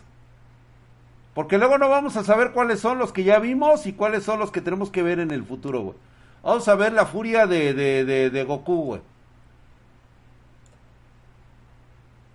Porque 1.33 1.57
luego 1.57 1.77
no 1.77 1.89
vamos 1.89 2.17
a 2.17 2.23
saber 2.23 2.51
cuáles 2.51 2.79
son 2.79 2.99
los 2.99 3.11
que 3.11 3.23
ya 3.23 3.39
vimos 3.39 3.85
y 3.85 3.93
cuáles 3.93 4.23
son 4.23 4.39
los 4.39 4.51
que 4.51 4.61
tenemos 4.61 4.91
que 4.91 5.03
ver 5.03 5.19
en 5.19 5.31
el 5.31 5.43
futuro, 5.43 5.81
güey. 5.81 5.95
Vamos 6.43 6.67
a 6.67 6.75
ver 6.75 6.93
la 6.93 7.05
furia 7.05 7.47
de, 7.47 7.73
de, 7.73 8.05
de, 8.05 8.29
de 8.29 8.43
Goku, 8.43 8.83
güey. 8.83 9.01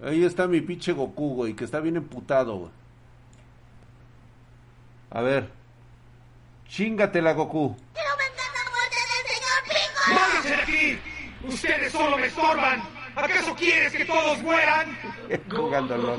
Ahí 0.04 0.24
está 0.24 0.46
mi 0.46 0.60
pinche 0.60 0.92
Goku, 0.92 1.34
güey, 1.34 1.54
que 1.54 1.64
está 1.64 1.80
bien 1.80 1.96
emputado, 1.96 2.56
güey. 2.56 2.70
A 5.10 5.22
ver. 5.22 5.63
Chingatela, 6.74 7.32
Goku. 7.34 7.76
¡Váyanse 10.08 10.48
de 10.48 10.54
aquí! 10.56 10.98
¡Ustedes 11.44 11.92
solo 11.92 12.18
me 12.18 12.26
estorban! 12.26 12.82
¿Acaso 13.14 13.54
quieres 13.54 13.92
que 13.92 14.04
todos 14.04 14.42
mueran? 14.42 14.98
Jugándolo. 15.54 16.16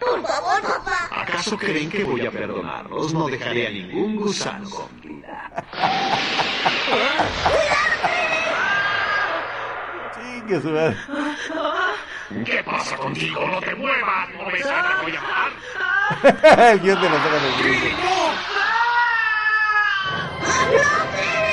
Por 0.00 0.26
favor, 0.26 0.60
papá. 0.60 1.08
¿Acaso 1.22 1.56
creen 1.56 1.88
que 1.88 2.02
voy 2.02 2.26
a 2.26 2.32
perdonarlos? 2.32 3.14
No 3.14 3.28
dejaré 3.28 3.68
a 3.68 3.70
ningún 3.70 4.16
gusano 4.16 4.68
con 4.68 5.00
vida. 5.00 5.64
Chingue 10.14 10.60
su 10.60 10.70
madre. 10.70 10.96
¿Qué 12.44 12.60
pasa 12.64 12.96
contigo? 12.96 13.46
¡No 13.46 13.60
te 13.60 13.74
muevas! 13.76 14.30
¡No 14.30 14.50
te 14.50 14.62
voy 15.04 15.16
a 15.16 15.22
matar! 15.22 16.70
El 16.72 16.80
guion 16.80 17.00
de 17.00 17.08
la 17.08 17.16
saga 17.22 17.38
del 17.38 18.63
Gringo. 20.74 21.44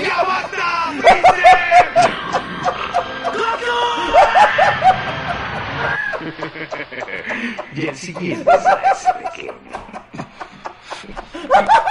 ¡Ya 0.00 0.22
basta! 0.22 0.92
¡Freezer! 1.00 1.50
Y 7.74 7.86
el 7.86 7.96
siguiente 7.96 8.50
ese 8.92 9.12
pequeño. 9.14 9.52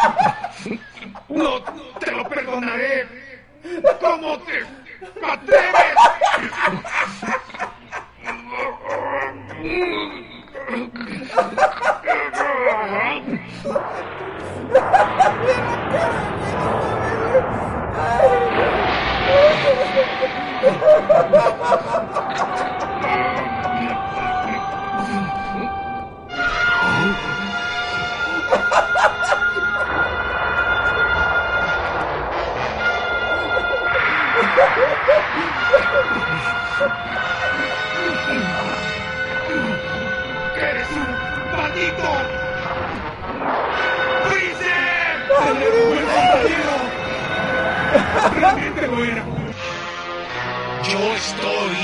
¡Yo 50.84 51.00
estoy... 51.14 51.78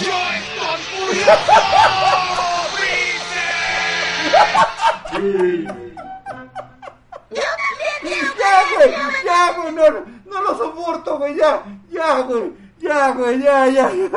¡Yo 0.00 0.18
estoy 0.34 0.80
furioso! 0.90 1.54
¡Freezer! 2.74 4.00
Ya, 7.30 7.50
güey, 8.74 8.90
ya, 9.24 9.52
güey, 9.52 9.72
no, 9.72 9.84
no 10.26 10.42
lo 10.42 10.52
soporto, 10.58 11.18
güey, 11.18 11.36
ya, 11.36 11.62
ya, 11.90 12.20
güey, 12.22 12.52
ya, 12.80 13.10
güey, 13.12 13.42
ya, 13.42 13.66
ya, 13.68 13.90
ya. 13.92 14.10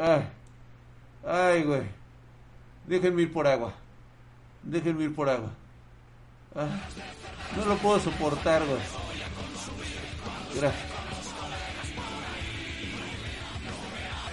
Ay, 0.00 0.22
ay, 1.26 1.62
güey. 1.64 1.82
Déjenme 2.86 3.22
ir 3.22 3.32
por 3.32 3.46
agua. 3.46 3.72
Déjenme 4.62 5.04
ir 5.04 5.14
por 5.14 5.28
agua. 5.28 5.50
Ah, 6.54 6.66
No 7.56 7.64
lo 7.64 7.76
puedo 7.76 7.98
soportar, 8.00 8.64
güey. 8.64 8.80
Mira. 10.54 10.72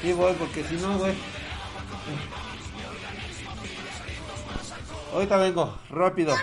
Sí, 0.01 0.13
voy, 0.13 0.33
porque 0.33 0.63
si 0.63 0.75
no, 0.75 0.97
güey. 0.97 1.13
Ahorita 5.15 5.37
vengo, 5.37 5.79
rápido. 5.91 6.35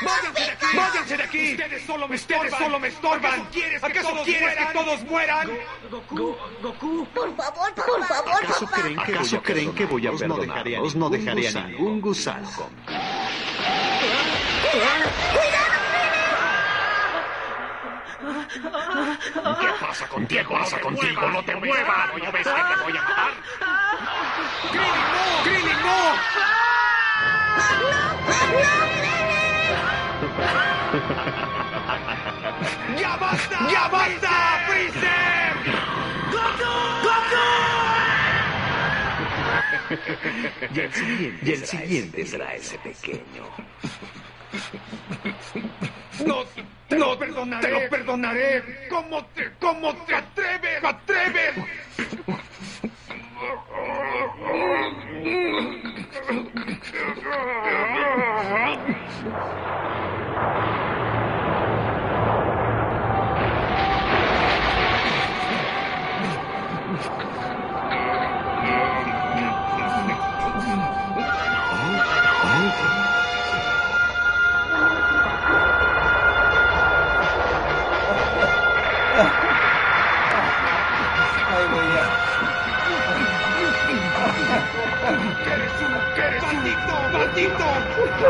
¡Váyanse 0.00 0.44
de 0.44 0.50
aquí! 0.52 0.76
¡Váyanse 0.76 1.16
de 1.16 1.22
aquí! 1.24 1.50
¡Ustedes 1.54 1.82
solo 1.84 2.06
me 2.06 2.14
estorban! 2.14 2.50
¡Solo 2.50 2.78
me 2.78 2.86
estorban! 2.86 3.48
¿Acaso 3.82 4.22
quieres, 4.24 4.56
que, 4.56 4.64
todos 4.72 5.02
mueran? 5.02 5.50
Goku, 5.90 6.36
Goku, 6.62 7.06
por 7.12 7.34
favor, 7.34 7.74
por, 7.74 8.04
favor, 8.06 8.44
¿Acaso 8.44 8.66
papá. 8.66 8.82
creen 8.82 9.00
que 9.02 9.16
voy 9.16 9.34
a, 9.34 9.42
creen 9.42 9.74
que 9.74 9.86
voy 9.86 10.06
a 10.06 10.12
perdonarlos? 10.12 10.94
No 10.94 11.10
dejaré 11.10 11.30
ningún 11.32 11.40
No 11.40 11.40
dejaré 11.40 11.48
a 11.48 11.50
gusano. 11.50 11.68
ningún 11.68 12.00
gusano. 12.00 12.48
¿Qué 19.60 19.68
pasa 19.80 20.06
contigo? 20.06 20.48
¿Qué 20.48 20.54
pasa 20.54 20.80
contigo? 20.80 21.28
¡No 21.28 21.44
te 21.44 21.56
muevas! 21.56 22.08
¿No 22.24 22.32
ves 22.32 22.46
que 22.46 22.74
te 22.76 22.82
voy 22.84 22.96
a 22.96 23.02
matar? 23.02 23.32
¡Krillin, 24.70 24.86
no! 25.12 25.42
¡Krillin, 25.42 25.82
no! 25.82 26.81
¡Ya 32.98 33.16
basta! 33.16 33.68
¡Ya 33.70 33.88
basta! 33.88 34.64
¡Freezer! 34.66 35.42
Y 40.74 40.80
el 40.80 40.92
siguiente, 40.92 41.38
y 41.44 41.52
el 41.52 41.66
siguiente 41.66 42.26
será 42.26 42.54
ese 42.54 42.78
pequeño. 42.78 43.44
¡No! 46.26 46.44
¡Te 46.88 46.98
lo 46.98 47.18
perdonaré! 47.18 47.66
¡Te 47.66 47.72
lo 47.72 47.90
perdonaré! 47.90 48.88
¿Cómo 48.88 49.24
te, 49.26 49.50
cómo 49.60 49.94
te 50.04 50.14
atreves? 50.14 50.84
¡Atreves! 50.84 51.54
Ah! 57.34 57.68
Yo 88.20 88.28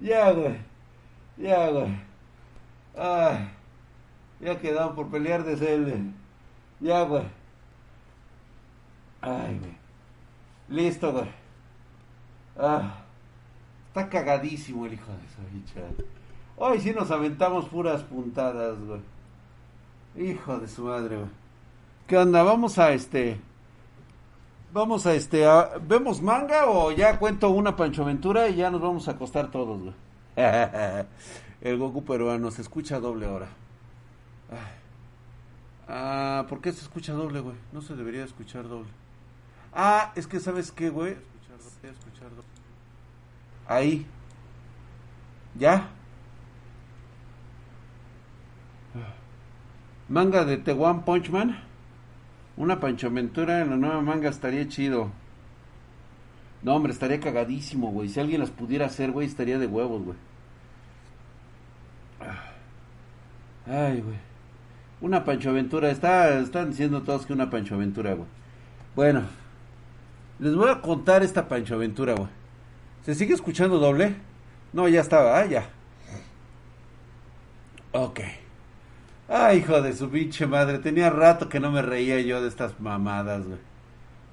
Ya. 0.00 0.32
Ya, 1.36 1.68
güey. 1.70 1.88
Ay. 2.98 3.50
Ya 4.40 4.58
quedaron 4.58 4.94
por 4.94 5.10
pelear 5.10 5.44
de 5.44 5.56
celda. 5.56 5.96
Ya, 6.80 7.02
güey. 7.02 7.22
Ay, 9.22 9.58
güey. 9.58 9.76
Listo, 10.68 11.12
güey. 11.12 11.30
Ah. 12.58 12.98
Está 13.88 14.08
cagadísimo 14.08 14.86
el 14.86 14.94
hijo 14.94 15.10
de 15.12 15.48
pinche 15.50 15.80
madre. 15.80 16.04
Hoy 16.56 16.80
sí 16.80 16.92
nos 16.92 17.10
aventamos 17.10 17.66
puras 17.68 18.02
puntadas, 18.02 18.76
güey. 18.80 19.00
Hijo 20.30 20.58
de 20.58 20.68
su 20.68 20.84
madre, 20.84 21.16
güey. 21.16 21.28
¿Qué 22.06 22.18
onda? 22.18 22.42
Vamos 22.42 22.78
a 22.78 22.92
este. 22.92 23.38
Vamos 24.72 25.06
a 25.06 25.14
este. 25.14 25.46
a- 25.46 25.72
¿Vemos 25.80 26.20
manga 26.22 26.66
o 26.68 26.90
ya 26.92 27.18
cuento 27.18 27.50
una 27.50 27.76
Pancho 27.76 28.02
Aventura 28.02 28.48
y 28.48 28.56
ya 28.56 28.70
nos 28.70 28.80
vamos 28.80 29.08
a 29.08 29.12
acostar 29.12 29.50
todos, 29.50 29.80
güey? 29.80 29.94
El 31.60 31.78
Goku 31.78 32.04
peruano 32.04 32.50
se 32.50 32.62
escucha 32.62 32.98
doble 32.98 33.26
ahora. 33.26 33.46
Ay. 34.50 34.58
Ah, 35.88 36.46
¿por 36.48 36.60
qué 36.60 36.72
se 36.72 36.80
escucha 36.82 37.12
doble, 37.12 37.40
güey? 37.40 37.56
No 37.72 37.82
se 37.82 37.94
debería 37.94 38.24
escuchar 38.24 38.66
doble. 38.68 38.88
Ah, 39.74 40.12
es 40.16 40.26
que 40.26 40.40
¿sabes 40.40 40.70
qué, 40.70 40.90
güey? 40.90 41.16
Ahí. 43.66 44.06
¿Ya? 45.58 45.88
Manga 50.08 50.44
de 50.44 50.58
The 50.58 50.72
One 50.72 51.02
Punch 51.06 51.30
Man. 51.30 51.58
Una 52.56 52.80
panchomentura 52.80 53.60
en 53.62 53.70
la 53.70 53.76
nueva 53.76 54.02
manga 54.02 54.28
estaría 54.28 54.68
chido. 54.68 55.10
No, 56.62 56.74
hombre, 56.76 56.92
estaría 56.92 57.18
cagadísimo, 57.18 57.90
güey. 57.90 58.08
Si 58.08 58.20
alguien 58.20 58.40
las 58.40 58.50
pudiera 58.50 58.86
hacer, 58.86 59.10
güey, 59.10 59.26
estaría 59.26 59.58
de 59.58 59.66
huevos, 59.66 60.02
güey. 60.04 60.16
Ay, 63.66 64.00
güey. 64.00 64.16
Una 65.00 65.24
Pancho 65.24 65.50
Aventura. 65.50 65.90
Está, 65.90 66.38
están 66.38 66.70
diciendo 66.70 67.02
todos 67.02 67.26
que 67.26 67.32
una 67.32 67.50
Pancho 67.50 67.74
Aventura, 67.74 68.14
güey. 68.14 68.28
Bueno, 68.94 69.22
les 70.42 70.56
voy 70.56 70.68
a 70.68 70.80
contar 70.80 71.22
esta 71.22 71.46
Pancho 71.46 71.76
Aventura, 71.76 72.14
güey. 72.14 72.28
¿Se 73.04 73.14
sigue 73.14 73.32
escuchando 73.32 73.78
doble? 73.78 74.16
No, 74.72 74.88
ya 74.88 75.00
estaba, 75.00 75.38
ah, 75.38 75.46
ya. 75.46 75.70
Ok. 77.92 78.20
Ay, 79.28 79.58
hijo 79.58 79.80
de 79.80 79.92
su 79.92 80.10
pinche 80.10 80.48
madre. 80.48 80.80
Tenía 80.80 81.10
rato 81.10 81.48
que 81.48 81.60
no 81.60 81.70
me 81.70 81.80
reía 81.80 82.20
yo 82.20 82.42
de 82.42 82.48
estas 82.48 82.80
mamadas, 82.80 83.46
güey. 83.46 83.60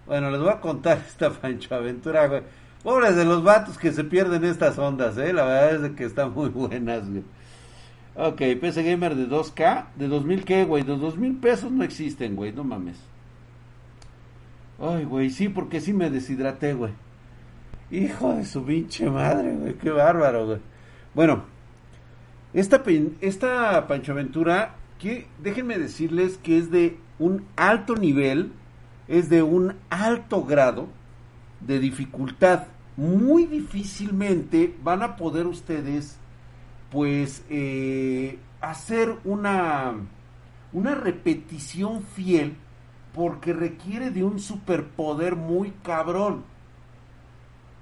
Bueno, 0.08 0.32
les 0.32 0.40
voy 0.40 0.50
a 0.50 0.60
contar 0.62 0.98
esta 1.08 1.30
Pancho 1.30 1.76
Aventura, 1.76 2.26
güey. 2.28 2.42
Pobres 2.82 3.16
de 3.16 3.26
los 3.26 3.44
vatos 3.44 3.78
que 3.78 3.92
se 3.92 4.04
pierden 4.04 4.44
estas 4.46 4.80
ondas, 4.80 5.16
eh. 5.20 5.32
La 5.32 5.46
verdad 5.46 5.86
es 5.86 5.92
que 5.92 6.06
están 6.06 6.34
muy 6.34 6.50
buenas, 6.50 7.08
güey. 7.08 7.24
Ok, 8.16 8.60
PC 8.60 8.82
Gamer 8.82 9.14
de 9.14 9.28
2K. 9.28 9.90
¿De 9.96 10.08
2000 10.08 10.44
qué, 10.44 10.66
güey? 10.66 10.82
De 10.82 10.98
2000 10.98 11.38
pesos 11.38 11.72
no 11.72 11.84
existen, 11.84 12.36
güey. 12.36 12.52
No 12.52 12.64
mames. 12.64 12.98
Ay, 14.82 15.04
güey, 15.04 15.30
sí, 15.30 15.50
porque 15.50 15.82
sí 15.82 15.94
me 15.94 16.10
deshidraté, 16.10 16.74
güey. 16.74 16.94
Hijo 17.92 18.34
de 18.36 18.46
su 18.46 18.64
pinche 18.64 19.10
madre, 19.10 19.54
güey. 19.54 19.74
Qué 19.74 19.90
bárbaro, 19.90 20.46
güey. 20.46 20.60
Bueno, 21.14 21.44
esta, 22.54 22.82
esta 23.20 23.88
Pancho 23.88 24.14
Aventura, 24.14 24.76
que 24.98 25.28
déjenme 25.42 25.78
decirles 25.78 26.38
que 26.38 26.58
es 26.58 26.72
de 26.72 26.98
un 27.18 27.46
alto 27.58 27.96
nivel, 27.96 28.54
es 29.08 29.30
de 29.30 29.44
un 29.44 29.76
alto 29.90 30.46
grado 30.46 30.88
de 31.60 31.80
dificultad. 31.80 32.68
Muy 32.96 33.46
difícilmente 33.46 34.76
van 34.82 35.04
a 35.04 35.18
poder 35.18 35.46
ustedes, 35.46 36.18
pues, 36.90 37.44
eh, 37.50 38.40
hacer 38.62 39.18
una, 39.26 39.94
una 40.72 40.96
repetición 40.96 42.04
fiel 42.04 42.56
porque 43.14 43.54
requiere 43.54 44.12
de 44.12 44.24
un 44.24 44.40
superpoder 44.40 45.36
muy 45.36 45.72
cabrón. 45.84 46.44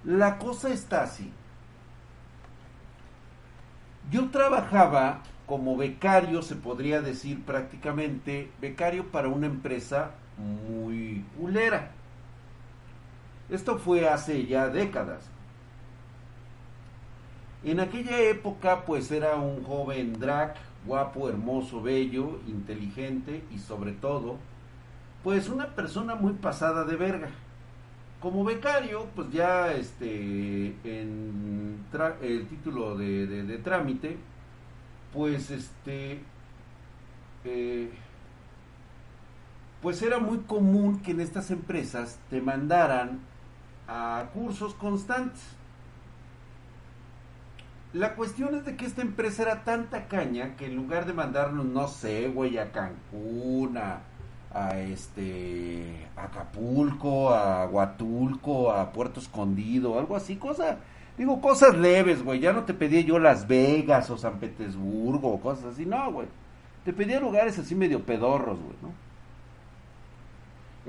La 0.04 0.38
cosa 0.38 0.70
está 0.70 1.04
así. 1.04 1.32
Yo 4.10 4.30
trabajaba 4.30 5.22
como 5.46 5.78
becario, 5.78 6.42
se 6.42 6.56
podría 6.56 7.02
decir 7.02 7.44
prácticamente, 7.44 8.52
becario 8.62 9.12
para 9.12 9.28
una 9.28 9.48
empresa 9.48 10.12
muy 10.38 11.26
culera. 11.38 11.92
Esto 13.50 13.78
fue 13.78 14.08
hace 14.08 14.46
ya 14.46 14.68
décadas. 14.68 15.30
En 17.63 17.80
aquella 17.80 18.20
época 18.22 18.86
pues 18.86 19.12
era 19.12 19.36
un 19.36 19.63
joven 19.63 20.20
drag, 20.20 20.56
guapo, 20.86 21.28
hermoso, 21.28 21.82
bello, 21.82 22.40
inteligente 22.48 23.44
y 23.54 23.60
sobre 23.60 23.94
todo 23.94 24.38
pues 25.23 25.49
una 25.49 25.67
persona 25.75 26.15
muy 26.15 26.34
pasada 26.34 26.84
de 26.86 26.95
verga. 26.95 27.30
Como 28.21 28.43
becario, 28.43 29.06
pues 29.15 29.32
ya 29.32 29.71
este 29.73 30.75
en 30.84 31.77
el 32.21 32.47
título 32.47 32.97
de, 32.97 33.27
de- 33.27 33.43
de 33.43 33.58
trámite, 33.60 34.17
pues 35.13 35.51
este 35.51 36.21
eh, 37.45 37.91
pues 39.82 40.01
era 40.01 40.17
muy 40.19 40.39
común 40.39 40.99
que 41.01 41.12
en 41.12 41.21
estas 41.21 41.51
empresas 41.51 42.17
te 42.30 42.41
mandaran 42.41 43.19
a 43.88 44.25
cursos 44.34 44.73
constantes. 44.73 45.41
La 47.93 48.15
cuestión 48.15 48.56
es 48.56 48.65
de 48.65 48.75
que 48.75 48.86
esta 48.86 49.01
empresa 49.01 49.43
era 49.43 49.63
tanta 49.63 50.08
caña 50.08 50.56
que 50.58 50.65
en 50.65 50.75
lugar 50.75 51.06
de 51.06 51.13
mandarnos, 51.13 51.65
no 51.65 51.88
sé, 51.88 52.27
güey, 52.27 52.58
a 52.58 52.71
Cancún, 52.71 53.77
a, 53.77 53.99
a 54.58 54.80
este 54.80 56.08
Acapulco, 56.15 57.30
a 57.34 57.67
Huatulco, 57.67 58.72
a 58.72 58.91
Puerto 58.91 59.20
Escondido, 59.20 60.00
algo 60.00 60.15
así, 60.15 60.36
cosa, 60.36 60.78
digo, 61.17 61.39
cosas 61.39 61.78
leves, 61.78 62.24
güey, 62.24 62.39
ya 62.39 62.54
no 62.54 62.63
te 62.63 62.74
pedía 62.74 63.02
yo 63.02 63.20
Las 63.20 63.48
Vegas 63.48 64.10
o 64.10 64.17
San 64.17 64.39
Petersburgo 64.39 65.34
o 65.34 65.39
cosas 65.39 65.74
así, 65.74 65.86
no, 65.86 66.12
güey. 66.12 66.28
Te 66.84 66.91
pedía 66.93 67.20
lugares 67.20 67.60
así 67.60 67.76
medio 67.76 68.04
pedorros, 68.04 68.58
güey, 68.58 68.76
¿no? 68.82 68.91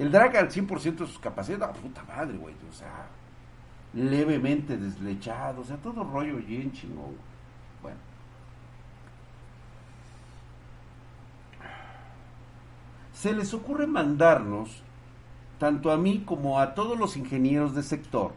El 0.03 0.13
drag 0.13 0.37
al 0.37 0.49
100% 0.49 0.97
de 0.97 1.07
sus 1.07 1.19
capacidades, 1.19 1.77
no, 1.77 1.83
puta 1.83 2.03
madre, 2.05 2.39
güey, 2.39 2.55
o 2.71 2.73
sea, 2.73 3.07
levemente 3.93 4.79
deslechado, 4.79 5.61
o 5.61 5.65
sea, 5.65 5.77
todo 5.77 6.05
rollo 6.05 6.37
bien 6.37 6.73
chingón. 6.73 7.17
Bueno. 7.83 7.99
Se 13.19 13.33
les 13.33 13.53
ocurre 13.53 13.89
mandarnos, 13.89 14.81
tanto 15.59 15.91
a 15.91 15.97
mí 15.97 16.23
como 16.25 16.61
a 16.61 16.75
todos 16.75 16.97
los 16.97 17.17
ingenieros 17.17 17.75
de 17.75 17.83
sector, 17.83 18.31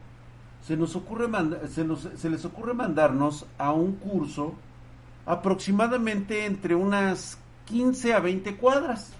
se, 0.63 0.75
nos 0.75 0.95
ocurre 0.95 1.27
se, 1.67 1.85
nos, 1.85 2.09
se 2.15 2.29
les 2.31 2.45
ocurre 2.45 2.73
mandarnos 2.73 3.45
a 3.59 3.73
un 3.73 3.93
curso 3.93 4.55
aproximadamente 5.27 6.45
entre 6.47 6.73
unas 6.73 7.37
15 7.65 8.15
a 8.15 8.19
20 8.21 8.57
cuadras. 8.57 9.13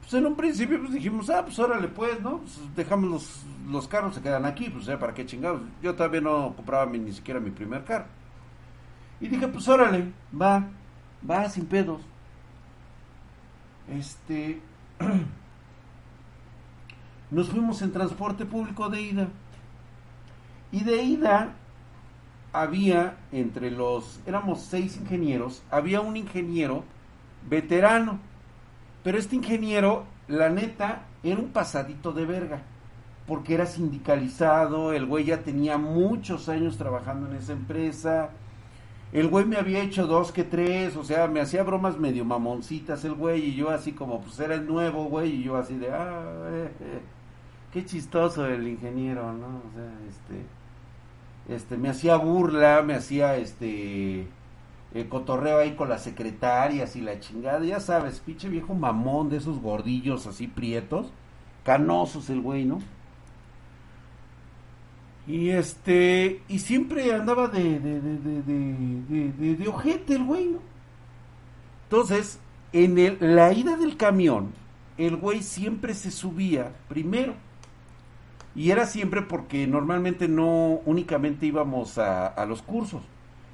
Pues 0.00 0.14
en 0.14 0.24
un 0.24 0.36
principio 0.36 0.80
pues 0.80 0.94
dijimos, 0.94 1.28
ah, 1.28 1.42
pues 1.44 1.58
órale 1.58 1.88
pues, 1.88 2.18
¿no? 2.22 2.38
Pues 2.38 2.58
dejamos 2.74 3.10
los, 3.10 3.42
los 3.68 3.86
carros, 3.88 4.14
se 4.14 4.22
quedan 4.22 4.46
aquí, 4.46 4.70
pues 4.70 4.86
ya 4.86 4.98
para 4.98 5.12
qué 5.12 5.26
chingados. 5.26 5.60
Yo 5.82 5.94
todavía 5.94 6.22
no 6.22 6.54
compraba 6.56 6.86
ni 6.86 7.12
siquiera 7.12 7.40
mi 7.40 7.50
primer 7.50 7.84
carro. 7.84 8.06
Y 9.20 9.28
dije, 9.28 9.46
pues 9.48 9.68
órale, 9.68 10.12
va, 10.32 10.66
va 11.28 11.50
sin 11.50 11.66
pedos. 11.66 12.00
Este, 13.88 14.60
nos 17.30 17.48
fuimos 17.48 17.82
en 17.82 17.92
transporte 17.92 18.44
público 18.44 18.88
de 18.88 19.00
ida. 19.00 19.28
Y 20.72 20.84
de 20.84 21.02
ida 21.02 21.54
había 22.52 23.16
entre 23.32 23.70
los, 23.70 24.20
éramos 24.26 24.62
seis 24.62 24.96
ingenieros, 24.96 25.62
había 25.70 26.00
un 26.00 26.16
ingeniero 26.16 26.84
veterano, 27.48 28.18
pero 29.04 29.18
este 29.18 29.36
ingeniero, 29.36 30.04
la 30.26 30.48
neta, 30.48 31.02
era 31.22 31.40
un 31.40 31.50
pasadito 31.50 32.12
de 32.12 32.24
verga, 32.24 32.62
porque 33.26 33.54
era 33.54 33.66
sindicalizado, 33.66 34.92
el 34.92 35.06
güey 35.06 35.26
ya 35.26 35.42
tenía 35.42 35.78
muchos 35.78 36.48
años 36.48 36.78
trabajando 36.78 37.30
en 37.30 37.36
esa 37.36 37.52
empresa, 37.52 38.30
el 39.18 39.28
güey 39.28 39.44
me 39.46 39.56
había 39.56 39.82
hecho 39.82 40.06
dos 40.06 40.32
que 40.32 40.44
tres, 40.44 40.96
o 40.96 41.04
sea, 41.04 41.26
me 41.26 41.40
hacía 41.40 41.62
bromas 41.62 41.98
medio 41.98 42.24
mamoncitas 42.24 43.04
el 43.04 43.14
güey, 43.14 43.46
y 43.46 43.54
yo 43.54 43.70
así 43.70 43.92
como, 43.92 44.20
pues 44.22 44.38
era 44.40 44.54
el 44.54 44.66
nuevo 44.66 45.04
güey, 45.06 45.36
y 45.36 45.42
yo 45.44 45.56
así 45.56 45.76
de, 45.76 45.90
ah, 45.92 46.48
eh, 46.50 46.70
eh, 46.80 47.00
qué 47.72 47.84
chistoso 47.84 48.46
el 48.46 48.68
ingeniero, 48.68 49.32
¿no? 49.32 49.46
O 49.46 49.74
sea, 49.74 49.90
este 50.08 50.44
este, 51.48 51.76
me 51.76 51.88
hacía 51.90 52.16
burla, 52.16 52.82
me 52.82 52.94
hacía 52.94 53.36
este 53.36 54.26
eh, 54.94 55.06
cotorreo 55.08 55.58
ahí 55.58 55.76
con 55.76 55.88
las 55.88 56.02
secretarias 56.02 56.96
y 56.96 57.00
la 57.00 57.20
chingada, 57.20 57.64
ya 57.64 57.80
sabes, 57.80 58.20
pinche 58.20 58.48
viejo 58.48 58.74
mamón 58.74 59.28
de 59.28 59.36
esos 59.38 59.60
gordillos 59.60 60.26
así 60.26 60.48
prietos, 60.48 61.12
canosos 61.64 62.30
el 62.30 62.40
güey, 62.40 62.64
¿no? 62.64 62.80
Y 65.26 65.50
este, 65.50 66.42
y 66.48 66.60
siempre 66.60 67.12
andaba 67.12 67.48
de, 67.48 67.80
de, 67.80 68.00
de, 68.00 69.56
de, 69.56 69.68
ojete 69.68 70.14
el 70.14 70.24
güey, 70.24 70.46
¿no? 70.46 70.60
Entonces, 71.84 72.38
en 72.72 72.98
el, 72.98 73.18
la 73.20 73.52
ida 73.52 73.76
del 73.76 73.96
camión, 73.96 74.52
el 74.98 75.16
güey 75.16 75.42
siempre 75.42 75.94
se 75.94 76.10
subía 76.10 76.72
primero 76.88 77.34
y 78.56 78.70
era 78.70 78.86
siempre 78.86 79.20
porque 79.20 79.66
normalmente 79.66 80.28
no 80.28 80.80
únicamente 80.86 81.44
íbamos 81.44 81.98
a, 81.98 82.44
los 82.46 82.62
cursos, 82.62 83.02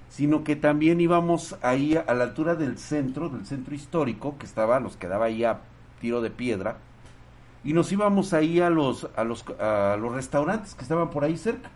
sino 0.09 0.45
que 0.45 0.55
también 0.55 1.01
íbamos 1.01 1.57
ahí 1.61 1.97
a, 1.97 2.15
la 2.15 2.25
altura 2.25 2.55
del 2.55 2.79
centro, 2.79 3.29
del 3.29 3.45
centro 3.45 3.75
histórico, 3.75 4.39
que 4.39 4.47
estaba, 4.47 4.79
nos 4.79 4.97
quedaba 4.97 5.27
ahí 5.27 5.43
a 5.43 5.61
tiro 6.01 6.21
de 6.21 6.31
piedra, 6.31 6.79
y 7.65 7.73
nos 7.73 7.91
íbamos 7.93 8.33
ahí 8.33 8.61
a 8.61 8.71
los, 8.71 9.09
a 9.17 9.25
los, 9.25 9.45
a 9.61 9.97
los 9.99 10.13
restaurantes 10.13 10.75
que 10.75 10.83
estaban 10.83 11.11
por 11.11 11.25
ahí 11.25 11.37
cerca. 11.37 11.71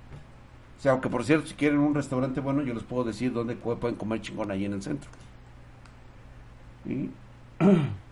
O 0.79 0.83
sea, 0.83 0.93
aunque 0.93 1.09
por 1.09 1.25
cierto, 1.25 1.47
si 1.47 1.55
quieren 1.55 1.79
un 1.79 1.95
restaurante 1.95 2.41
bueno, 2.41 2.63
yo 2.63 2.75
les 2.75 2.83
puedo 2.83 3.05
decir 3.05 3.33
dónde 3.33 3.57
pueden 3.57 3.97
comer 3.97 4.21
chingón 4.21 4.51
ahí 4.51 4.65
en 4.65 4.75
el 4.75 4.83
centro. 4.83 5.11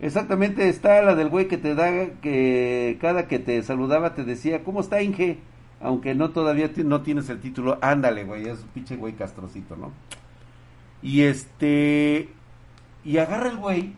Exactamente 0.00 0.68
está 0.68 1.00
la 1.02 1.14
del 1.14 1.28
güey 1.28 1.48
que 1.48 1.56
te 1.56 1.74
da, 1.74 1.90
que 2.20 2.98
cada 3.00 3.28
que 3.28 3.38
te 3.38 3.62
saludaba 3.62 4.14
te 4.14 4.24
decía, 4.24 4.62
¿cómo 4.62 4.80
está 4.80 5.00
Inge? 5.02 5.38
Aunque 5.80 6.14
no 6.14 6.30
todavía 6.30 6.70
no 6.84 7.02
tienes 7.02 7.28
el 7.30 7.40
título, 7.40 7.78
ándale, 7.80 8.24
güey, 8.24 8.48
es 8.48 8.60
un 8.60 8.68
pinche 8.68 8.96
güey 8.96 9.14
castrocito, 9.14 9.76
¿no? 9.76 9.92
Y 11.02 11.22
este, 11.22 12.28
y 13.04 13.18
agarra 13.18 13.50
el 13.50 13.56
güey. 13.58 13.94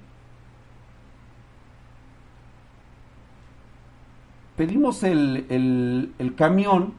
Pedimos 4.58 5.04
el, 5.04 5.46
el, 6.18 6.34
camión, 6.34 6.92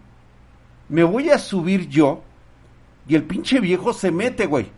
me 0.87 1.03
voy 1.03 1.29
a 1.29 1.37
subir 1.37 1.89
yo, 1.89 2.21
y 3.05 3.15
el 3.15 3.23
pinche 3.23 3.59
viejo 3.59 3.91
se 3.91 4.11
mete, 4.11 4.45
güey. 4.45 4.71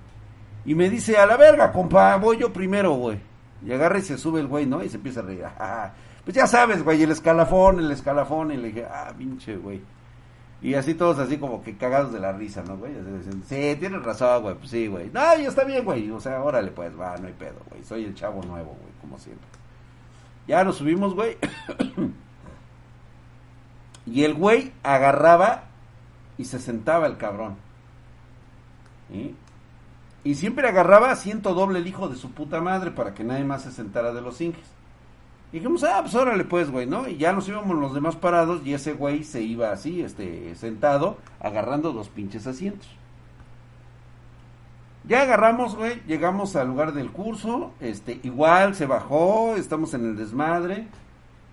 Y 0.65 0.73
me 0.73 0.89
dice, 0.89 1.15
a 1.17 1.27
la 1.27 1.37
verga, 1.37 1.71
compa, 1.71 2.15
voy 2.15 2.37
yo 2.37 2.51
primero, 2.51 2.93
güey. 2.93 3.19
Y 3.63 3.71
agarra 3.71 3.99
y 3.99 4.01
se 4.01 4.17
sube 4.17 4.39
el 4.39 4.47
güey, 4.47 4.65
¿no? 4.65 4.83
Y 4.83 4.89
se 4.89 4.97
empieza 4.97 5.19
a 5.19 5.23
reír. 5.23 5.45
Pues 6.23 6.35
ya 6.35 6.45
sabes, 6.45 6.83
güey, 6.83 7.01
el 7.01 7.11
escalafón, 7.11 7.79
el 7.79 7.91
escalafón. 7.91 8.51
Y 8.51 8.57
le 8.57 8.67
dije, 8.67 8.85
ah, 8.85 9.11
pinche, 9.15 9.57
güey. 9.57 9.81
Y 10.61 10.73
así 10.73 10.95
todos 10.95 11.19
así 11.19 11.37
como 11.37 11.63
que 11.63 11.77
cagados 11.77 12.13
de 12.13 12.19
la 12.19 12.31
risa, 12.31 12.63
¿no, 12.63 12.77
güey? 12.77 12.93
sí, 13.47 13.75
tienes 13.79 14.03
razón, 14.03 14.41
güey, 14.43 14.55
pues 14.55 14.69
sí, 14.69 14.87
güey. 14.87 15.09
No, 15.11 15.21
ya 15.37 15.49
está 15.49 15.63
bien, 15.63 15.83
güey. 15.83 16.09
O 16.11 16.19
sea, 16.19 16.43
órale, 16.43 16.71
pues, 16.71 16.99
va, 16.99 17.15
no 17.17 17.27
hay 17.27 17.33
pedo, 17.33 17.57
güey. 17.69 17.83
Soy 17.83 18.05
el 18.05 18.15
chavo 18.15 18.41
nuevo, 18.43 18.75
güey, 18.81 18.93
como 19.01 19.19
siempre. 19.19 19.47
Ya 20.47 20.63
nos 20.63 20.77
subimos, 20.77 21.13
güey. 21.13 21.37
y 24.05 24.23
el 24.23 24.33
güey 24.33 24.71
agarraba 24.83 25.65
y 26.37 26.45
se 26.45 26.59
sentaba 26.59 27.07
el 27.07 27.17
cabrón. 27.17 27.55
Y 30.23 30.35
siempre 30.35 30.67
agarraba 30.67 31.11
asiento 31.11 31.53
doble 31.53 31.79
el 31.79 31.87
hijo 31.87 32.07
de 32.07 32.15
su 32.15 32.31
puta 32.31 32.61
madre 32.61 32.91
para 32.91 33.13
que 33.13 33.23
nadie 33.23 33.43
más 33.43 33.63
se 33.63 33.71
sentara 33.71 34.13
de 34.13 34.21
los 34.21 34.39
inges. 34.41 34.65
Y 35.51 35.57
dijimos, 35.57 35.83
ah, 35.83 35.99
pues 36.01 36.15
órale 36.15 36.45
pues, 36.45 36.71
güey, 36.71 36.85
¿no? 36.85 37.09
Y 37.09 37.17
ya 37.17 37.33
nos 37.33 37.47
íbamos 37.49 37.77
los 37.77 37.93
demás 37.93 38.15
parados 38.15 38.61
y 38.65 38.73
ese 38.73 38.93
güey 38.93 39.23
se 39.23 39.41
iba 39.41 39.71
así, 39.71 40.01
este, 40.01 40.55
sentado, 40.55 41.17
agarrando 41.41 41.91
dos 41.91 42.07
pinches 42.07 42.47
asientos. 42.47 42.87
Ya 45.03 45.23
agarramos, 45.23 45.75
güey, 45.75 46.01
llegamos 46.07 46.55
al 46.55 46.67
lugar 46.67 46.93
del 46.93 47.11
curso, 47.11 47.73
este, 47.81 48.19
igual 48.23 48.75
se 48.75 48.85
bajó, 48.85 49.55
estamos 49.55 49.93
en 49.93 50.05
el 50.05 50.15
desmadre 50.15 50.87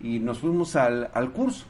y 0.01 0.21
nos 0.21 0.39
fuimos 0.39 0.77
al, 0.77 1.11
al 1.13 1.33
curso. 1.33 1.65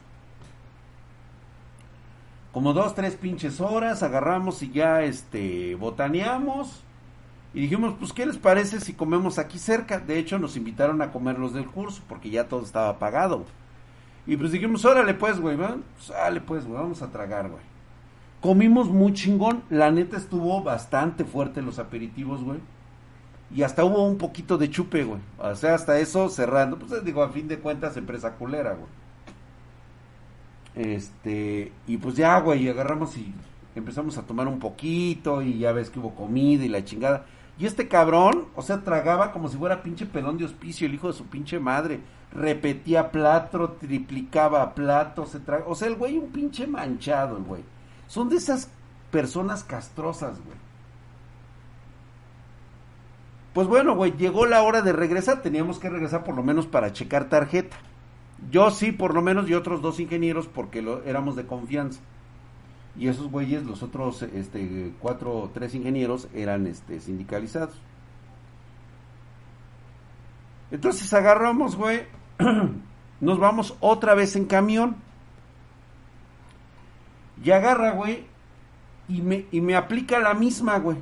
Como 2.51 2.73
dos, 2.73 2.95
tres 2.95 3.15
pinches 3.15 3.61
horas, 3.61 4.01
agarramos 4.03 4.61
y 4.63 4.71
ya, 4.71 5.03
este, 5.03 5.75
botaneamos 5.75 6.83
y 7.53 7.61
dijimos, 7.61 7.95
pues, 7.97 8.13
¿qué 8.13 8.25
les 8.25 8.37
parece 8.37 8.79
si 8.79 8.93
comemos 8.93 9.39
aquí 9.39 9.57
cerca? 9.57 9.99
De 9.99 10.19
hecho, 10.19 10.37
nos 10.37 10.55
invitaron 10.55 11.01
a 11.01 11.11
comer 11.11 11.39
los 11.39 11.53
del 11.53 11.65
curso, 11.65 12.03
porque 12.07 12.29
ya 12.29 12.47
todo 12.47 12.63
estaba 12.63 12.99
pagado. 12.99 13.45
Y 14.27 14.37
pues 14.37 14.51
dijimos, 14.51 14.85
órale 14.85 15.15
pues, 15.15 15.39
güey. 15.39 15.57
Pues, 15.57 15.71
pues, 16.45 16.65
güey, 16.67 16.79
vamos 16.79 17.01
a 17.01 17.11
tragar, 17.11 17.49
güey. 17.49 17.63
Comimos 18.41 18.87
muy 18.89 19.13
chingón, 19.13 19.63
la 19.69 19.91
neta 19.91 20.15
estuvo 20.15 20.63
bastante 20.63 21.25
fuerte 21.25 21.61
los 21.61 21.79
aperitivos, 21.79 22.43
güey. 22.43 22.59
Y 23.53 23.63
hasta 23.63 23.83
hubo 23.83 24.05
un 24.05 24.17
poquito 24.19 24.59
de 24.59 24.69
chupe, 24.69 25.03
güey. 25.03 25.19
O 25.39 25.55
sea, 25.55 25.73
hasta 25.73 25.97
eso 25.99 26.29
cerrando. 26.29 26.77
Pues 26.77 27.03
digo, 27.03 27.23
a 27.23 27.29
fin 27.29 27.47
de 27.47 27.57
cuentas, 27.57 27.97
empresa 27.97 28.35
culera, 28.35 28.73
güey. 28.73 28.98
Este, 30.79 31.73
y 31.87 31.97
pues 31.97 32.15
ya, 32.15 32.39
güey, 32.39 32.69
agarramos 32.69 33.17
y 33.17 33.33
empezamos 33.75 34.17
a 34.17 34.21
tomar 34.21 34.47
un 34.47 34.59
poquito 34.59 35.41
y 35.41 35.59
ya 35.59 35.73
ves 35.73 35.89
que 35.89 35.99
hubo 35.99 36.15
comida 36.15 36.63
y 36.63 36.69
la 36.69 36.85
chingada. 36.85 37.25
Y 37.57 37.65
este 37.65 37.89
cabrón, 37.89 38.45
o 38.55 38.61
sea, 38.61 38.79
tragaba 38.79 39.33
como 39.33 39.49
si 39.49 39.57
fuera 39.57 39.83
pinche 39.83 40.05
pelón 40.05 40.37
de 40.37 40.45
hospicio, 40.45 40.87
el 40.87 40.93
hijo 40.93 41.07
de 41.07 41.17
su 41.17 41.25
pinche 41.25 41.59
madre. 41.59 41.99
Repetía 42.31 43.11
plato, 43.11 43.71
triplicaba 43.71 44.73
plato, 44.73 45.25
se 45.25 45.41
traga. 45.41 45.65
O 45.67 45.75
sea, 45.75 45.89
el 45.89 45.95
güey 45.95 46.17
un 46.17 46.29
pinche 46.29 46.65
manchado, 46.65 47.35
el 47.35 47.43
güey. 47.43 47.63
Son 48.07 48.29
de 48.29 48.37
esas 48.37 48.69
personas 49.11 49.65
castrosas, 49.65 50.39
güey. 50.45 50.57
Pues 53.53 53.67
bueno, 53.67 53.97
güey, 53.97 54.13
llegó 54.15 54.45
la 54.45 54.61
hora 54.61 54.81
de 54.81 54.93
regresar. 54.93 55.41
Teníamos 55.41 55.77
que 55.77 55.89
regresar 55.89 56.23
por 56.23 56.35
lo 56.35 56.43
menos 56.43 56.67
para 56.67 56.93
checar 56.93 57.27
tarjeta. 57.27 57.75
Yo 58.51 58.71
sí, 58.71 58.91
por 58.91 59.13
lo 59.13 59.21
menos, 59.21 59.49
y 59.49 59.53
otros 59.53 59.81
dos 59.81 59.99
ingenieros, 59.99 60.47
porque 60.47 60.81
lo, 60.81 61.03
éramos 61.03 61.35
de 61.35 61.45
confianza. 61.45 61.99
Y 62.97 63.07
esos 63.07 63.29
güeyes, 63.29 63.63
los 63.63 63.83
otros 63.83 64.23
este, 64.23 64.91
cuatro 64.99 65.35
o 65.35 65.49
tres 65.49 65.75
ingenieros, 65.75 66.27
eran 66.33 66.67
este, 66.67 66.99
sindicalizados. 66.99 67.75
Entonces 70.71 71.11
agarramos, 71.13 71.75
güey, 71.75 72.03
nos 73.21 73.39
vamos 73.39 73.75
otra 73.79 74.15
vez 74.15 74.35
en 74.35 74.45
camión. 74.45 74.95
Y 77.43 77.51
agarra, 77.51 77.91
güey, 77.91 78.25
y 79.07 79.21
me, 79.21 79.45
y 79.51 79.61
me 79.61 79.75
aplica 79.75 80.19
la 80.19 80.33
misma, 80.33 80.77
güey. 80.79 80.97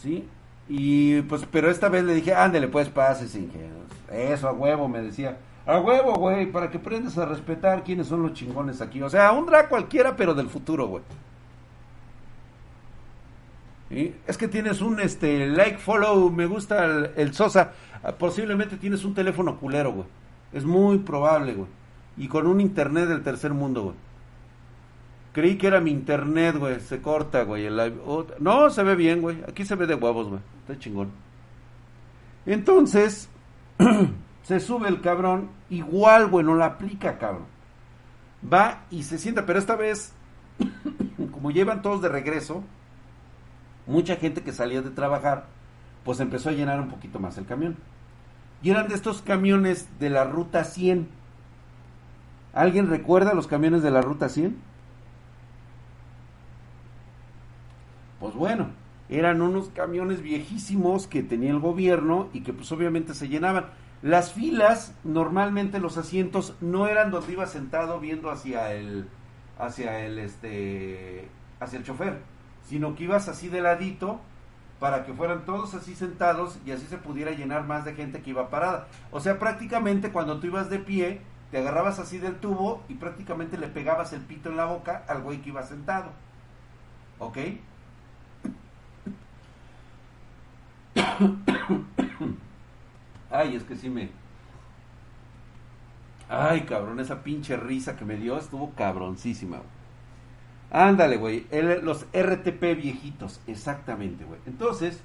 ¿Sí? 0.00 0.28
Y 0.68 1.22
pues, 1.22 1.46
pero 1.50 1.70
esta 1.70 1.88
vez 1.88 2.04
le 2.04 2.14
dije, 2.14 2.34
ándale, 2.34 2.68
pues 2.68 2.88
pases, 2.88 3.34
ingenieros. 3.34 3.88
Eso, 4.10 4.48
a 4.48 4.52
huevo, 4.52 4.88
me 4.88 5.02
decía. 5.02 5.38
A 5.66 5.78
huevo, 5.78 6.14
güey, 6.14 6.50
para 6.52 6.70
que 6.70 6.76
aprendas 6.76 7.16
a 7.16 7.24
respetar 7.24 7.84
quiénes 7.84 8.06
son 8.06 8.22
los 8.22 8.34
chingones 8.34 8.80
aquí. 8.80 9.00
O 9.00 9.08
sea, 9.08 9.32
un 9.32 9.46
drag 9.46 9.68
cualquiera, 9.68 10.14
pero 10.14 10.34
del 10.34 10.48
futuro, 10.48 10.86
güey. 10.86 11.02
Es 14.26 14.36
que 14.36 14.48
tienes 14.48 14.80
un 14.80 15.00
este 15.00 15.46
like, 15.46 15.78
follow, 15.78 16.30
me 16.30 16.46
gusta 16.46 16.84
el, 17.16 17.32
Sosa. 17.32 17.72
Posiblemente 18.18 18.76
tienes 18.76 19.04
un 19.04 19.14
teléfono 19.14 19.58
culero, 19.58 19.92
güey. 19.92 20.06
Es 20.52 20.64
muy 20.64 20.98
probable, 20.98 21.54
güey. 21.54 21.68
Y 22.16 22.28
con 22.28 22.46
un 22.46 22.60
internet 22.60 23.08
del 23.08 23.22
tercer 23.22 23.52
mundo, 23.54 23.82
güey. 23.82 23.94
Creí 25.32 25.56
que 25.56 25.66
era 25.66 25.80
mi 25.80 25.90
internet, 25.90 26.56
güey. 26.58 26.80
Se 26.80 27.00
corta, 27.00 27.42
güey. 27.44 27.66
El 27.66 27.94
no, 28.40 28.70
se 28.70 28.82
ve 28.82 28.94
bien, 28.96 29.20
güey. 29.20 29.42
Aquí 29.48 29.64
se 29.64 29.74
ve 29.76 29.86
de 29.86 29.94
huevos, 29.94 30.28
güey. 30.28 30.40
Está 30.60 30.78
chingón. 30.78 31.10
Entonces, 32.46 33.28
se 34.44 34.60
sube 34.60 34.88
el 34.88 35.00
cabrón. 35.00 35.50
Igual, 35.70 36.28
güey, 36.28 36.44
no 36.44 36.54
la 36.54 36.66
aplica, 36.66 37.18
cabrón. 37.18 37.46
Va 38.50 38.84
y 38.90 39.02
se 39.02 39.18
sienta, 39.18 39.46
pero 39.46 39.58
esta 39.58 39.74
vez, 39.74 40.12
como 41.32 41.50
llevan 41.50 41.82
todos 41.82 42.02
de 42.02 42.08
regreso, 42.08 42.62
mucha 43.86 44.16
gente 44.16 44.42
que 44.42 44.52
salía 44.52 44.82
de 44.82 44.90
trabajar, 44.90 45.46
pues 46.04 46.20
empezó 46.20 46.50
a 46.50 46.52
llenar 46.52 46.80
un 46.80 46.88
poquito 46.88 47.18
más 47.18 47.38
el 47.38 47.46
camión. 47.46 47.76
Y 48.62 48.70
eran 48.70 48.88
de 48.88 48.94
estos 48.94 49.22
camiones 49.22 49.88
de 49.98 50.10
la 50.10 50.24
ruta 50.24 50.64
100. 50.64 51.08
¿Alguien 52.52 52.88
recuerda 52.88 53.34
los 53.34 53.46
camiones 53.46 53.82
de 53.82 53.90
la 53.90 54.00
ruta 54.00 54.28
100? 54.28 54.56
Pues 58.20 58.34
bueno, 58.34 58.68
eran 59.08 59.42
unos 59.42 59.68
camiones 59.70 60.22
viejísimos 60.22 61.06
que 61.06 61.22
tenía 61.22 61.50
el 61.50 61.58
gobierno 61.58 62.28
y 62.32 62.40
que 62.40 62.52
pues 62.52 62.70
obviamente 62.72 63.14
se 63.14 63.28
llenaban. 63.28 63.66
Las 64.04 64.34
filas, 64.34 64.94
normalmente 65.02 65.80
los 65.80 65.96
asientos 65.96 66.54
no 66.60 66.88
eran 66.88 67.10
donde 67.10 67.32
iba 67.32 67.46
sentado 67.46 68.00
viendo 68.00 68.30
hacia 68.30 68.74
el 68.74 69.08
hacia 69.58 70.00
el 70.00 70.18
este 70.18 71.30
hacia 71.58 71.78
el 71.78 71.86
chofer, 71.86 72.20
sino 72.68 72.96
que 72.96 73.04
ibas 73.04 73.30
así 73.30 73.48
de 73.48 73.62
ladito 73.62 74.20
para 74.78 75.06
que 75.06 75.14
fueran 75.14 75.46
todos 75.46 75.72
así 75.72 75.94
sentados 75.94 76.58
y 76.66 76.72
así 76.72 76.84
se 76.84 76.98
pudiera 76.98 77.30
llenar 77.30 77.64
más 77.64 77.86
de 77.86 77.94
gente 77.94 78.20
que 78.20 78.28
iba 78.28 78.50
parada. 78.50 78.88
O 79.10 79.20
sea, 79.20 79.38
prácticamente 79.38 80.12
cuando 80.12 80.38
tú 80.38 80.48
ibas 80.48 80.68
de 80.68 80.80
pie, 80.80 81.22
te 81.50 81.56
agarrabas 81.56 81.98
así 81.98 82.18
del 82.18 82.36
tubo 82.40 82.82
y 82.90 82.96
prácticamente 82.96 83.56
le 83.56 83.68
pegabas 83.68 84.12
el 84.12 84.20
pito 84.20 84.50
en 84.50 84.58
la 84.58 84.66
boca 84.66 85.02
al 85.08 85.22
güey 85.22 85.40
que 85.40 85.48
iba 85.48 85.62
sentado. 85.62 86.10
¿Ok? 87.18 87.38
Ay, 93.34 93.56
es 93.56 93.64
que 93.64 93.74
sí 93.74 93.90
me... 93.90 94.10
Ay, 96.28 96.62
cabrón, 96.62 97.00
esa 97.00 97.24
pinche 97.24 97.56
risa 97.56 97.96
que 97.96 98.04
me 98.04 98.16
dio 98.16 98.38
estuvo 98.38 98.70
cabroncísima. 98.74 99.56
Güey. 99.56 99.68
Ándale, 100.70 101.16
güey. 101.16 101.46
Los 101.82 102.06
RTP 102.12 102.62
viejitos, 102.76 103.40
exactamente, 103.48 104.24
güey. 104.24 104.38
Entonces, 104.46 105.02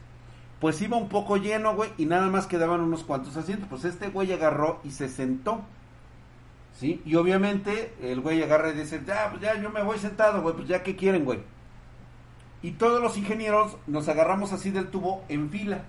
pues 0.59 0.79
iba 0.81 0.95
un 0.95 1.09
poco 1.09 1.37
lleno, 1.37 1.75
güey, 1.75 1.91
y 1.97 2.05
nada 2.05 2.27
más 2.27 2.45
quedaban 2.45 2.81
unos 2.81 3.03
cuantos 3.03 3.35
asientos. 3.35 3.67
Pues 3.67 3.83
este 3.83 4.09
güey 4.09 4.31
agarró 4.31 4.79
y 4.83 4.91
se 4.91 5.09
sentó. 5.09 5.61
¿Sí? 6.73 7.01
Y 7.05 7.15
obviamente 7.15 7.93
el 7.99 8.21
güey 8.21 8.43
agarra 8.43 8.69
y 8.69 8.73
dice, 8.73 9.01
ya, 9.05 9.31
pues 9.31 9.41
ya 9.41 9.59
yo 9.59 9.71
me 9.71 9.81
voy 9.81 9.97
sentado, 9.97 10.43
güey, 10.43 10.55
pues 10.55 10.67
ya 10.67 10.83
qué 10.83 10.95
quieren, 10.95 11.25
güey. 11.25 11.39
Y 12.61 12.71
todos 12.71 13.01
los 13.01 13.17
ingenieros 13.17 13.75
nos 13.87 14.07
agarramos 14.07 14.53
así 14.53 14.69
del 14.69 14.89
tubo 14.89 15.23
en 15.29 15.49
fila. 15.49 15.83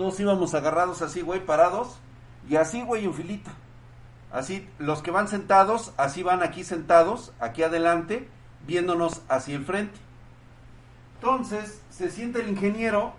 Todos 0.00 0.18
íbamos 0.18 0.54
agarrados 0.54 1.02
así, 1.02 1.20
güey, 1.20 1.44
parados. 1.44 1.98
Y 2.48 2.56
así, 2.56 2.80
güey, 2.80 3.04
en 3.04 3.12
filita. 3.12 3.50
Así, 4.32 4.66
los 4.78 5.02
que 5.02 5.10
van 5.10 5.28
sentados, 5.28 5.92
así 5.98 6.22
van 6.22 6.42
aquí 6.42 6.64
sentados, 6.64 7.34
aquí 7.38 7.62
adelante, 7.62 8.26
viéndonos 8.66 9.20
hacia 9.28 9.56
el 9.56 9.66
frente. 9.66 10.00
Entonces, 11.16 11.82
se 11.90 12.10
siente 12.10 12.40
el 12.40 12.48
ingeniero. 12.48 13.12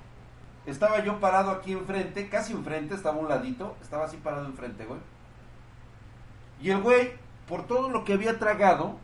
Estaba 0.65 1.03
yo 1.03 1.19
parado 1.19 1.51
aquí 1.51 1.73
enfrente, 1.73 2.29
casi 2.29 2.53
enfrente, 2.53 2.95
estaba 2.95 3.19
un 3.19 3.29
ladito. 3.29 3.77
Estaba 3.83 4.05
así 4.05 4.17
parado 4.17 4.47
enfrente, 4.47 4.83
güey. 4.85 5.01
Y 6.63 6.71
el 6.71 6.81
güey, 6.81 7.11
por 7.47 7.67
todo 7.67 7.89
lo 7.89 8.03
que 8.03 8.13
había 8.13 8.39
tragado, 8.39 8.97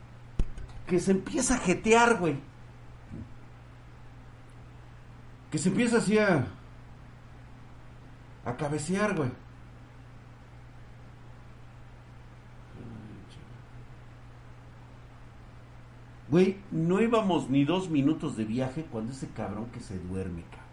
que 0.88 1.00
se 1.00 1.12
empieza 1.12 1.54
a 1.54 1.60
jetear, 1.60 2.18
güey 2.18 2.40
que 5.52 5.58
se 5.58 5.70
empieza 5.70 5.98
así 5.98 6.18
a, 6.18 6.46
a 8.48 8.56
cabecear, 8.56 9.14
güey. 9.16 9.30
Güey, 16.30 16.58
no 16.72 17.02
íbamos 17.02 17.50
ni 17.50 17.66
dos 17.66 17.90
minutos 17.90 18.38
de 18.38 18.46
viaje 18.46 18.86
cuando 18.92 19.12
ese 19.12 19.30
cabrón 19.30 19.68
que 19.72 19.80
se 19.80 19.98
duerme, 20.00 20.44
cabrón. 20.44 20.68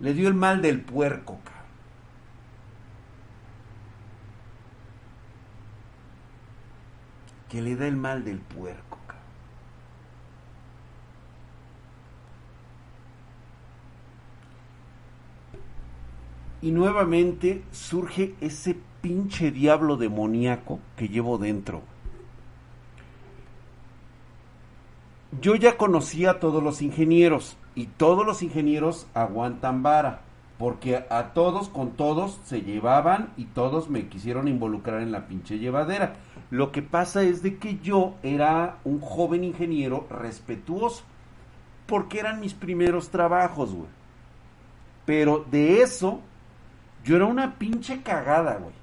Le 0.00 0.14
dio 0.14 0.28
el 0.28 0.34
mal 0.34 0.60
del 0.62 0.82
puerco, 0.82 1.38
cabrón. 1.44 1.56
Que 7.48 7.62
le 7.62 7.76
da 7.76 7.86
el 7.86 7.96
mal 7.96 8.24
del 8.24 8.40
puerco. 8.40 8.98
Y 16.62 16.70
nuevamente 16.70 17.62
surge 17.70 18.34
ese 18.40 18.76
pinche 19.00 19.50
diablo 19.50 19.96
demoníaco 19.96 20.80
que 20.96 21.08
llevo 21.08 21.38
dentro. 21.38 21.82
Yo 25.40 25.54
ya 25.54 25.76
conocía 25.76 26.30
a 26.30 26.40
todos 26.40 26.62
los 26.62 26.80
ingenieros 26.82 27.56
y 27.74 27.86
todos 27.86 28.24
los 28.24 28.42
ingenieros 28.42 29.06
aguantan 29.12 29.82
vara, 29.82 30.22
porque 30.58 31.04
a 31.10 31.34
todos 31.34 31.68
con 31.68 31.90
todos 31.90 32.40
se 32.44 32.62
llevaban 32.62 33.32
y 33.36 33.44
todos 33.44 33.90
me 33.90 34.08
quisieron 34.08 34.48
involucrar 34.48 35.02
en 35.02 35.12
la 35.12 35.26
pinche 35.26 35.58
llevadera. 35.58 36.16
Lo 36.50 36.72
que 36.72 36.80
pasa 36.80 37.22
es 37.22 37.42
de 37.42 37.58
que 37.58 37.78
yo 37.78 38.14
era 38.22 38.78
un 38.84 39.00
joven 39.00 39.44
ingeniero 39.44 40.06
respetuoso, 40.08 41.04
porque 41.86 42.20
eran 42.20 42.40
mis 42.40 42.54
primeros 42.54 43.10
trabajos, 43.10 43.74
güey. 43.74 43.88
Pero 45.04 45.44
de 45.50 45.82
eso 45.82 46.20
yo 47.06 47.14
era 47.14 47.24
una 47.24 47.54
pinche 47.54 48.02
cagada, 48.02 48.56
güey. 48.56 48.74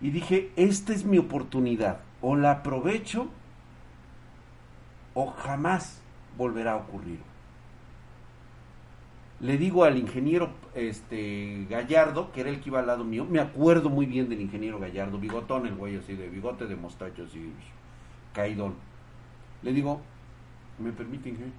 Y 0.00 0.10
dije, 0.10 0.52
esta 0.54 0.92
es 0.92 1.04
mi 1.04 1.18
oportunidad. 1.18 1.98
O 2.22 2.36
la 2.36 2.52
aprovecho 2.52 3.28
o 5.14 5.26
jamás 5.26 6.00
volverá 6.36 6.72
a 6.72 6.76
ocurrir. 6.76 7.18
Le 9.40 9.58
digo 9.58 9.82
al 9.82 9.98
ingeniero 9.98 10.50
este 10.74 11.66
Gallardo, 11.68 12.30
que 12.30 12.40
era 12.40 12.50
el 12.50 12.60
que 12.60 12.70
iba 12.70 12.78
al 12.78 12.86
lado 12.86 13.02
mío, 13.02 13.24
me 13.24 13.40
acuerdo 13.40 13.90
muy 13.90 14.06
bien 14.06 14.28
del 14.28 14.40
ingeniero 14.40 14.78
Gallardo, 14.78 15.18
bigotón 15.18 15.66
el 15.66 15.74
güey 15.74 15.96
así, 15.96 16.14
de 16.14 16.28
bigote 16.28 16.66
de 16.66 16.76
mostacho 16.76 17.24
así, 17.24 17.52
caidón. 18.32 18.74
Le 19.62 19.72
digo, 19.72 20.00
¿me 20.78 20.92
permite, 20.92 21.30
ingeniero? 21.30 21.56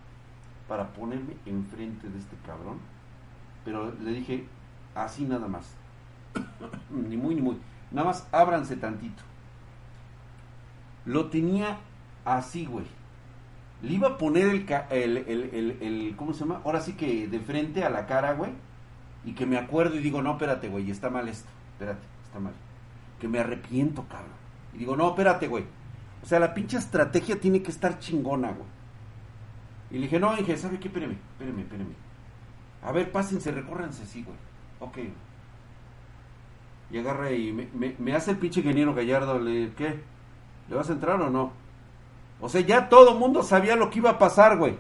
Para 0.70 0.88
ponerme 0.88 1.34
enfrente 1.46 2.10
de 2.10 2.18
este 2.18 2.38
cabrón. 2.46 2.80
Pero 3.66 3.94
le 4.02 4.12
dije, 4.12 4.46
Así 5.00 5.24
nada 5.24 5.48
más. 5.48 5.66
ni 6.90 7.16
muy, 7.16 7.36
ni 7.36 7.42
muy. 7.42 7.58
Nada 7.92 8.08
más 8.08 8.28
ábranse 8.32 8.76
tantito. 8.76 9.24
Lo 11.06 11.30
tenía 11.30 11.78
así, 12.26 12.66
güey. 12.66 12.86
Le 13.82 13.94
iba 13.94 14.10
a 14.10 14.18
poner 14.18 14.48
el, 14.48 14.66
el, 14.92 15.18
el, 15.18 15.78
el, 15.82 16.16
¿Cómo 16.18 16.34
se 16.34 16.42
llama? 16.42 16.62
Ahora 16.66 16.82
sí 16.82 16.94
que 16.94 17.28
de 17.28 17.40
frente 17.40 17.86
a 17.86 17.90
la 17.90 18.06
cara, 18.06 18.34
güey. 18.34 18.52
Y 19.24 19.34
que 19.34 19.46
me 19.46 19.58
acuerdo 19.58 19.96
y 19.96 20.00
digo, 20.00 20.22
no, 20.22 20.34
espérate, 20.34 20.68
güey, 20.68 20.92
está 20.92 21.10
mal 21.10 21.28
esto. 21.30 21.50
Espérate, 21.74 22.06
está 22.26 22.40
mal. 22.40 22.54
Que 23.20 23.28
me 23.28 23.40
arrepiento, 23.40 24.06
cabrón. 24.08 24.32
Y 24.74 24.80
digo, 24.80 24.98
no, 24.98 25.10
espérate, 25.10 25.48
güey. 25.48 25.64
O 26.22 26.26
sea, 26.26 26.40
la 26.40 26.54
pinche 26.54 26.78
estrategia 26.78 27.40
tiene 27.40 27.62
que 27.62 27.72
estar 27.72 28.00
chingona, 28.00 28.52
güey. 28.52 28.68
Y 29.92 29.94
le 29.96 30.02
dije, 30.02 30.20
no, 30.20 30.36
dije, 30.36 30.58
¿sabe 30.58 30.78
qué? 30.78 30.90
Espéreme, 30.90 31.18
espéreme, 31.32 31.62
espéreme. 31.62 31.94
A 32.84 32.92
ver, 32.92 33.12
pásense, 33.12 33.52
recórranse, 33.52 34.06
sí, 34.06 34.24
güey. 34.24 34.38
Ok. 34.80 34.98
Y 36.92 36.98
agarra 36.98 37.32
y 37.32 37.52
me, 38.00 38.16
hace 38.16 38.32
el 38.32 38.38
pinche 38.38 38.62
ingeniero 38.62 38.96
Gallardo, 38.96 39.40
le, 39.40 39.74
¿qué? 39.74 40.00
¿Le 40.70 40.76
vas 40.76 40.90
a 40.90 40.94
entrar 40.94 41.22
o 41.22 41.30
no? 41.30 41.52
O 42.42 42.50
sea, 42.50 42.62
ya 42.62 42.90
todo 42.90 43.14
el 43.14 43.20
mundo 43.20 43.44
sabía 43.44 43.76
lo 43.76 43.90
que 43.90 44.00
iba 44.00 44.12
a 44.12 44.20
pasar, 44.20 44.58
güey. 44.58 44.78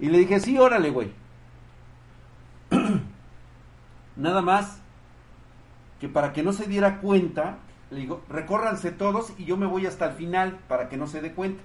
Y 0.00 0.08
le 0.08 0.18
dije, 0.18 0.40
sí, 0.40 0.58
órale, 0.58 0.90
güey. 0.90 1.12
Nada 4.16 4.42
más 4.42 4.80
que 6.00 6.08
para 6.08 6.32
que 6.32 6.42
no 6.42 6.52
se 6.52 6.66
diera 6.66 7.00
cuenta, 7.00 7.58
le 7.90 8.00
digo, 8.00 8.22
recórranse 8.28 8.90
todos 8.90 9.32
y 9.38 9.44
yo 9.44 9.56
me 9.56 9.66
voy 9.66 9.86
hasta 9.86 10.06
el 10.06 10.12
final 10.14 10.58
para 10.68 10.88
que 10.88 10.96
no 10.96 11.06
se 11.06 11.20
dé 11.20 11.32
cuenta. 11.32 11.62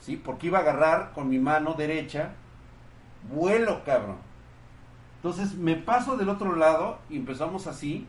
¿Sí? 0.00 0.16
Porque 0.16 0.46
iba 0.46 0.58
a 0.58 0.62
agarrar 0.62 1.12
con 1.12 1.28
mi 1.28 1.38
mano 1.38 1.74
derecha 1.74 2.32
vuelo, 3.30 3.82
cabrón. 3.84 4.16
Entonces 5.24 5.54
me 5.54 5.74
paso 5.74 6.18
del 6.18 6.28
otro 6.28 6.54
lado 6.54 6.98
y 7.08 7.16
empezamos 7.16 7.66
así. 7.66 8.06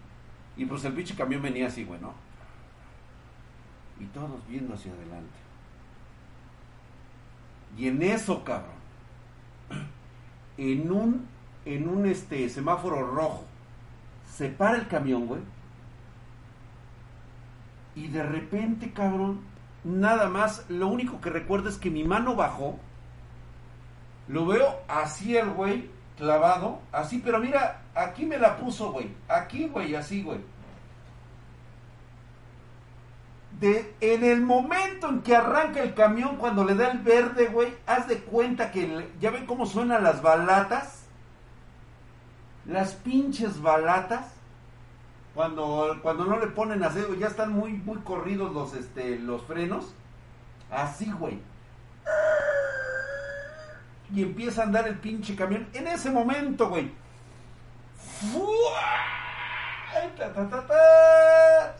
Y 0.57 0.65
pues 0.65 0.83
el 0.83 0.91
pinche 0.91 1.15
camión 1.15 1.41
venía 1.41 1.67
así, 1.67 1.85
bueno. 1.85 2.13
Y 3.97 4.03
todos 4.07 4.45
viendo 4.49 4.73
hacia 4.73 4.91
adelante. 4.91 5.37
Y 7.77 7.87
en 7.87 8.03
eso, 8.03 8.43
cabrón. 8.43 8.75
En 10.57 10.89
un, 10.91 11.27
en 11.65 11.87
un 11.87 12.05
este 12.05 12.49
semáforo 12.49 13.05
rojo. 13.13 13.45
Se 14.29 14.49
para 14.49 14.77
el 14.77 14.87
camión, 14.87 15.25
güey. 15.25 15.41
Y 17.95 18.07
de 18.07 18.23
repente, 18.23 18.91
cabrón, 18.91 19.39
nada 19.85 20.27
más, 20.27 20.65
lo 20.69 20.87
único 20.87 21.21
que 21.21 21.29
recuerdo 21.29 21.69
es 21.69 21.77
que 21.77 21.89
mi 21.89 22.03
mano 22.03 22.35
bajó. 22.35 22.77
Lo 24.27 24.45
veo 24.45 24.81
así 24.87 25.35
el 25.35 25.49
güey, 25.51 25.89
clavado, 26.17 26.79
así, 26.91 27.21
pero 27.23 27.39
mira, 27.39 27.81
aquí 27.93 28.25
me 28.25 28.37
la 28.37 28.57
puso, 28.57 28.91
güey. 28.91 29.13
Aquí, 29.27 29.67
güey, 29.67 29.95
así, 29.95 30.23
güey. 30.23 30.39
De, 33.59 33.95
en 34.01 34.23
el 34.23 34.41
momento 34.41 35.07
en 35.09 35.21
que 35.21 35.35
arranca 35.35 35.81
el 35.81 35.93
camión, 35.93 36.35
cuando 36.37 36.65
le 36.65 36.75
da 36.75 36.91
el 36.91 36.99
verde, 36.99 37.47
güey, 37.47 37.73
haz 37.85 38.07
de 38.07 38.19
cuenta 38.19 38.71
que 38.71 39.09
ya 39.19 39.31
ven 39.31 39.45
cómo 39.45 39.65
suenan 39.65 40.03
las 40.03 40.21
balatas. 40.21 41.03
Las 42.65 42.93
pinches 42.93 43.61
balatas. 43.61 44.33
Cuando, 45.33 45.99
cuando 46.01 46.25
no 46.25 46.39
le 46.39 46.47
ponen 46.47 46.79
güey, 46.79 47.19
ya 47.19 47.27
están 47.27 47.51
muy, 47.51 47.73
muy 47.73 47.97
corridos 47.99 48.53
los, 48.53 48.73
este, 48.73 49.19
los 49.19 49.43
frenos. 49.43 49.93
Así, 50.71 51.11
güey. 51.11 51.39
Y 54.13 54.23
empieza 54.23 54.61
a 54.61 54.65
andar 54.65 54.87
el 54.87 54.99
pinche 54.99 55.35
camión. 55.35 55.67
En 55.73 55.87
ese 55.87 56.11
momento, 56.11 56.69
güey. 56.69 56.91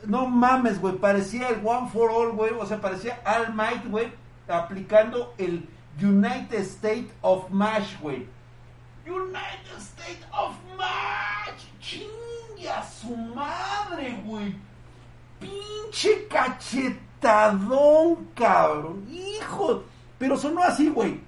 No 0.08 0.28
mames, 0.28 0.80
güey. 0.80 0.96
Parecía 0.96 1.50
el 1.50 1.66
One 1.66 1.90
for 1.90 2.10
All, 2.12 2.32
güey. 2.32 2.52
O 2.60 2.66
sea, 2.66 2.82
parecía 2.82 3.22
All 3.26 3.54
Might, 3.54 3.86
güey. 3.90 4.12
Aplicando 4.48 5.34
el 5.38 5.68
United 6.02 6.60
States 6.62 7.12
of 7.22 7.50
Mash, 7.50 8.00
güey. 8.00 8.28
United 9.06 9.78
States 9.78 10.26
of 10.32 10.56
Mash. 10.78 11.66
Chingue 11.80 12.70
a 12.70 12.84
su 12.84 13.16
madre, 13.16 14.20
güey. 14.24 14.56
Pinche 15.40 16.28
cachetadón, 16.28 18.26
cabrón. 18.36 19.08
Hijo. 19.10 19.84
Pero 20.18 20.38
sonó 20.38 20.64
así, 20.64 20.90
güey. 20.90 21.20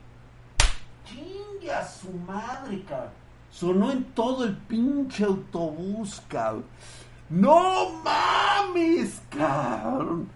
A 1.69 1.85
su 1.85 2.11
madre, 2.11 2.81
cabrón. 2.83 3.11
Sonó 3.51 3.91
en 3.91 4.03
todo 4.03 4.45
el 4.45 4.55
pinche 4.55 5.23
autobús, 5.23 6.21
cabrón. 6.27 6.65
No 7.29 8.01
mames, 8.03 9.21
cabrón. 9.29 10.29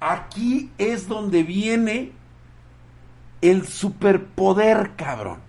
Aquí 0.00 0.70
es 0.78 1.08
donde 1.08 1.42
viene 1.42 2.12
el 3.40 3.66
superpoder, 3.66 4.94
cabrón. 4.96 5.40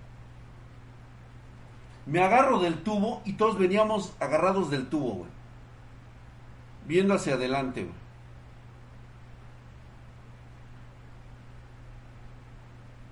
Me 2.06 2.22
agarro 2.22 2.58
del 2.58 2.82
tubo 2.82 3.22
y 3.24 3.34
todos 3.34 3.58
veníamos 3.58 4.14
agarrados 4.20 4.70
del 4.70 4.88
tubo, 4.88 5.14
güey. 5.14 5.30
Viendo 6.86 7.14
hacia 7.14 7.34
adelante, 7.34 7.84
güey. 7.84 7.94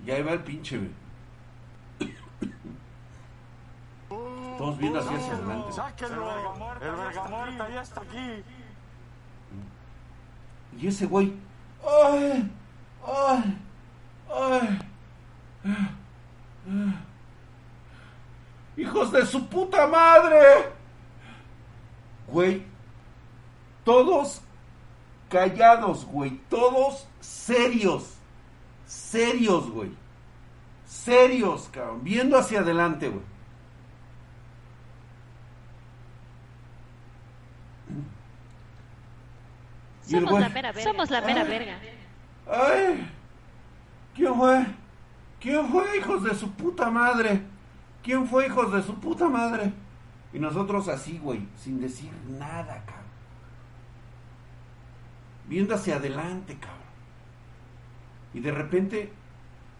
Y 0.05 0.11
ahí 0.11 0.23
va 0.23 0.33
el 0.33 0.43
pinche, 0.43 0.77
güey. 0.77 1.06
Todos 4.57 4.77
viendo 4.77 4.99
así 4.99 5.13
hacia 5.13 5.33
adelante. 5.33 5.71
¡Sáquenlo! 5.71 6.31
El 6.81 6.91
verga 6.91 7.23
muerta 7.23 7.69
ya 7.69 7.81
está 7.81 8.01
aquí. 8.01 8.43
Y 10.79 10.87
ese 10.87 11.05
güey. 11.05 11.33
¡Ay! 11.85 12.51
¡Ay! 13.05 13.59
¡Ay! 14.33 14.79
¡Hijos 18.77 19.11
de 19.11 19.25
su 19.25 19.45
puta 19.47 19.87
madre! 19.87 20.71
Güey. 22.27 22.63
Todos 23.83 24.41
callados, 25.29 26.05
güey. 26.05 26.37
Todos 26.49 27.07
serios. 27.19 28.15
Serios, 28.85 29.69
güey. 29.69 29.91
Serios, 30.85 31.69
cabrón. 31.71 32.03
Viendo 32.03 32.37
hacia 32.37 32.59
adelante, 32.59 33.09
güey. 33.09 33.23
Y 37.89 37.93
el 39.96 39.96
Somos 40.07 40.31
güey, 40.31 40.41
la 40.43 40.49
mera 40.49 40.71
verga. 40.71 40.91
Somos 40.91 41.09
la 41.09 41.21
mera 41.21 41.43
verga. 41.43 41.79
¡Ay! 42.49 43.09
¿Quién 44.15 44.35
fue? 44.35 44.65
¿Quién 45.39 45.67
fue, 45.67 45.97
hijos 45.97 46.23
de 46.23 46.33
su 46.33 46.51
puta 46.51 46.89
madre? 46.89 47.41
¿Quién 48.01 48.25
fue, 48.25 48.47
hijos 48.47 48.71
de 48.71 48.81
su 48.81 48.95
puta 48.95 49.27
madre? 49.27 49.73
Y 50.33 50.39
nosotros 50.39 50.87
así, 50.87 51.19
güey, 51.19 51.45
sin 51.57 51.81
decir 51.81 52.11
nada, 52.39 52.83
cabrón. 52.85 53.05
Viendo 55.47 55.75
hacia 55.75 55.97
adelante, 55.97 56.57
cabrón. 56.57 56.77
Y 58.33 58.39
de 58.39 58.51
repente, 58.51 59.11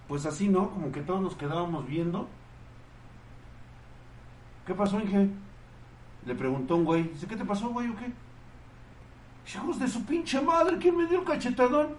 pues 0.07 0.25
así, 0.25 0.49
¿no? 0.49 0.69
Como 0.71 0.91
que 0.91 1.01
todos 1.01 1.21
nos 1.21 1.35
quedábamos 1.35 1.87
viendo. 1.87 2.27
¿Qué 4.65 4.73
pasó, 4.73 4.99
Inge? 4.99 5.29
Le 6.25 6.35
preguntó 6.35 6.75
un 6.75 6.83
güey. 6.83 7.03
Dice, 7.03 7.27
¿qué 7.27 7.37
te 7.37 7.45
pasó, 7.45 7.69
güey, 7.69 7.89
o 7.89 7.95
qué? 7.95 8.11
Hijos 9.47 9.79
de 9.79 9.87
su 9.87 10.03
pinche 10.03 10.41
madre, 10.41 10.77
¿quién 10.77 10.97
me 10.97 11.05
dio 11.05 11.19
el 11.19 11.25
cachetadón? 11.25 11.95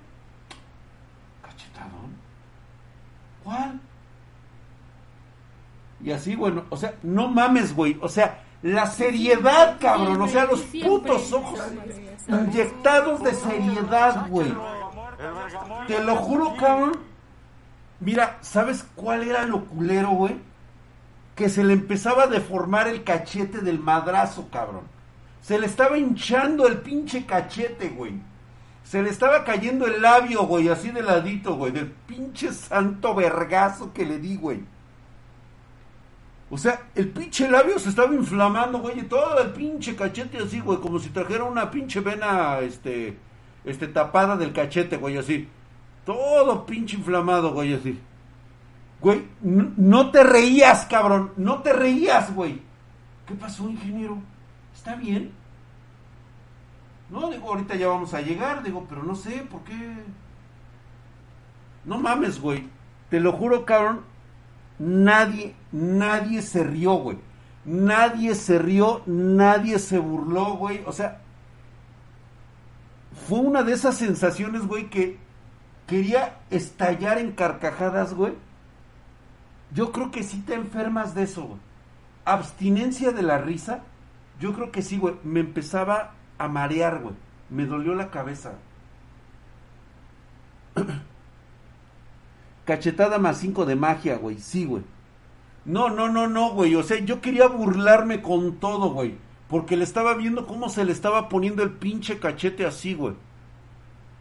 ¿Cachetadón? 1.43 2.15
¿Cuál? 3.43 3.81
Y 6.05 6.13
así, 6.13 6.37
bueno, 6.37 6.65
o 6.69 6.77
sea, 6.77 6.95
no 7.03 7.29
mames, 7.29 7.75
güey. 7.75 7.99
O 8.03 8.09
sea, 8.09 8.45
la 8.63 8.87
seriedad, 8.87 9.79
cabrón. 9.81 10.21
O 10.21 10.29
sea, 10.29 10.45
los 10.45 10.61
putos 10.61 11.33
ojos 11.33 11.59
inyectados 12.29 13.23
de 13.23 13.35
seriedad, 13.35 14.29
güey. 14.29 14.55
Te 15.87 16.05
lo 16.05 16.17
juro, 16.17 16.55
cabrón. 16.57 17.01
Mira, 18.01 18.39
¿sabes 18.43 18.87
cuál 18.95 19.23
era 19.23 19.45
lo 19.45 19.65
culero, 19.65 20.11
güey? 20.11 20.37
Que 21.35 21.49
se 21.49 21.65
le 21.65 21.73
empezaba 21.73 22.25
a 22.25 22.29
deformar 22.29 22.89
el 22.89 23.03
cachete 23.03 23.59
del 23.59 23.81
madrazo, 23.81 24.49
cabrón. 24.53 24.98
Se 25.41 25.59
le 25.59 25.66
estaba 25.66 25.97
hinchando 25.99 26.66
el 26.66 26.78
pinche 26.78 27.24
cachete, 27.26 27.89
güey. 27.91 28.14
Se 28.84 29.03
le 29.03 29.11
estaba 29.11 29.45
cayendo 29.45 29.86
el 29.86 30.01
labio, 30.01 30.45
güey, 30.45 30.68
así 30.68 30.91
de 30.91 31.03
ladito, 31.03 31.57
güey, 31.57 31.72
del 31.72 31.86
pinche 31.91 32.53
santo 32.53 33.14
vergazo 33.14 33.93
que 33.93 34.07
le 34.07 34.18
di, 34.18 34.36
güey. 34.36 34.62
O 36.51 36.57
sea, 36.57 36.80
el 36.95 37.09
pinche 37.11 37.51
labio 37.51 37.78
se 37.78 37.91
estaba 37.91 38.14
inflamando, 38.14 38.78
güey, 38.78 39.01
y 39.01 39.03
todo 39.03 39.39
el 39.41 39.51
pinche 39.51 39.95
cachete 39.95 40.39
así, 40.39 40.61
güey, 40.61 40.78
como 40.80 40.99
si 40.99 41.11
trajera 41.11 41.45
una 41.45 41.70
pinche 41.70 42.01
vena, 42.01 42.61
este, 42.61 43.18
este, 43.64 43.89
tapada 43.89 44.36
del 44.39 44.55
cachete, 44.55 44.97
güey, 44.97 45.18
así. 45.18 45.47
Todo 46.07 46.64
pinche 46.64 46.97
inflamado, 46.97 47.53
güey, 47.53 47.74
así. 47.74 47.99
Güey, 49.01 49.24
n- 49.45 49.72
no 49.76 50.11
te 50.11 50.24
reías, 50.24 50.86
cabrón, 50.86 51.32
no 51.36 51.61
te 51.61 51.74
reías, 51.74 52.34
güey. 52.34 52.62
¿Qué 53.26 53.34
pasó, 53.34 53.68
ingeniero? 53.68 54.16
¿Está 54.89 55.01
bien? 55.01 55.32
No, 57.11 57.28
digo, 57.28 57.51
ahorita 57.51 57.74
ya 57.76 57.89
vamos 57.89 58.14
a 58.14 58.22
llegar, 58.22 58.62
digo, 58.62 58.86
pero 58.89 59.03
no 59.03 59.14
sé, 59.14 59.43
¿por 59.43 59.62
qué? 59.62 59.74
No 61.84 61.99
mames, 61.99 62.41
güey. 62.41 62.66
Te 63.11 63.20
lo 63.20 63.32
juro, 63.32 63.66
cabrón. 63.66 64.01
Nadie, 64.78 65.55
nadie 65.72 66.41
se 66.41 66.64
rió, 66.64 66.95
güey. 66.95 67.18
Nadie 67.66 68.34
se 68.34 68.59
rió, 68.59 69.03
nadie 69.05 69.78
se 69.78 69.99
burló, 69.99 70.55
güey. 70.55 70.82
O 70.86 70.93
sea, 70.93 71.20
fue 73.28 73.41
una 73.41 73.64
de 73.64 73.74
esas 73.74 73.95
sensaciones, 73.95 74.66
güey, 74.66 74.89
que 74.89 75.18
quería 75.86 76.39
estallar 76.49 77.18
en 77.18 77.32
carcajadas, 77.32 78.14
güey. 78.14 78.32
Yo 79.70 79.93
creo 79.93 80.11
que 80.11 80.22
sí 80.22 80.41
te 80.47 80.55
enfermas 80.55 81.14
de 81.14 81.24
eso, 81.24 81.43
güey. 81.43 81.61
Abstinencia 82.24 83.12
de 83.12 83.22
la 83.22 83.36
risa. 83.36 83.82
Yo 84.41 84.53
creo 84.53 84.70
que 84.70 84.82
sí, 84.82 84.99
güey. 84.99 85.14
Me 85.24 85.41
empezaba 85.41 86.14
a 86.39 86.49
marear, 86.49 87.01
güey. 87.01 87.14
Me 87.51 87.66
dolió 87.66 87.95
la 87.95 88.11
cabeza. 88.11 88.55
Cachetada 92.64 93.18
más 93.18 93.39
5 93.39 93.64
de 93.66 93.76
magia, 93.76 94.18
güey. 94.18 94.39
Sí, 94.39 94.64
güey. 94.64 94.84
No, 95.64 95.91
no, 95.91 96.09
no, 96.09 96.28
no, 96.28 96.51
güey. 96.51 96.74
O 96.76 96.82
sea, 96.82 96.99
yo 96.99 97.20
quería 97.20 97.49
burlarme 97.49 98.22
con 98.22 98.57
todo, 98.57 98.91
güey. 98.91 99.16
Porque 99.49 99.76
le 99.76 99.84
estaba 99.84 100.14
viendo 100.14 100.47
cómo 100.47 100.68
se 100.68 100.84
le 100.84 100.93
estaba 100.93 101.28
poniendo 101.28 101.62
el 101.62 101.72
pinche 101.72 102.18
cachete 102.18 102.66
así, 102.66 102.95
güey. 102.95 103.14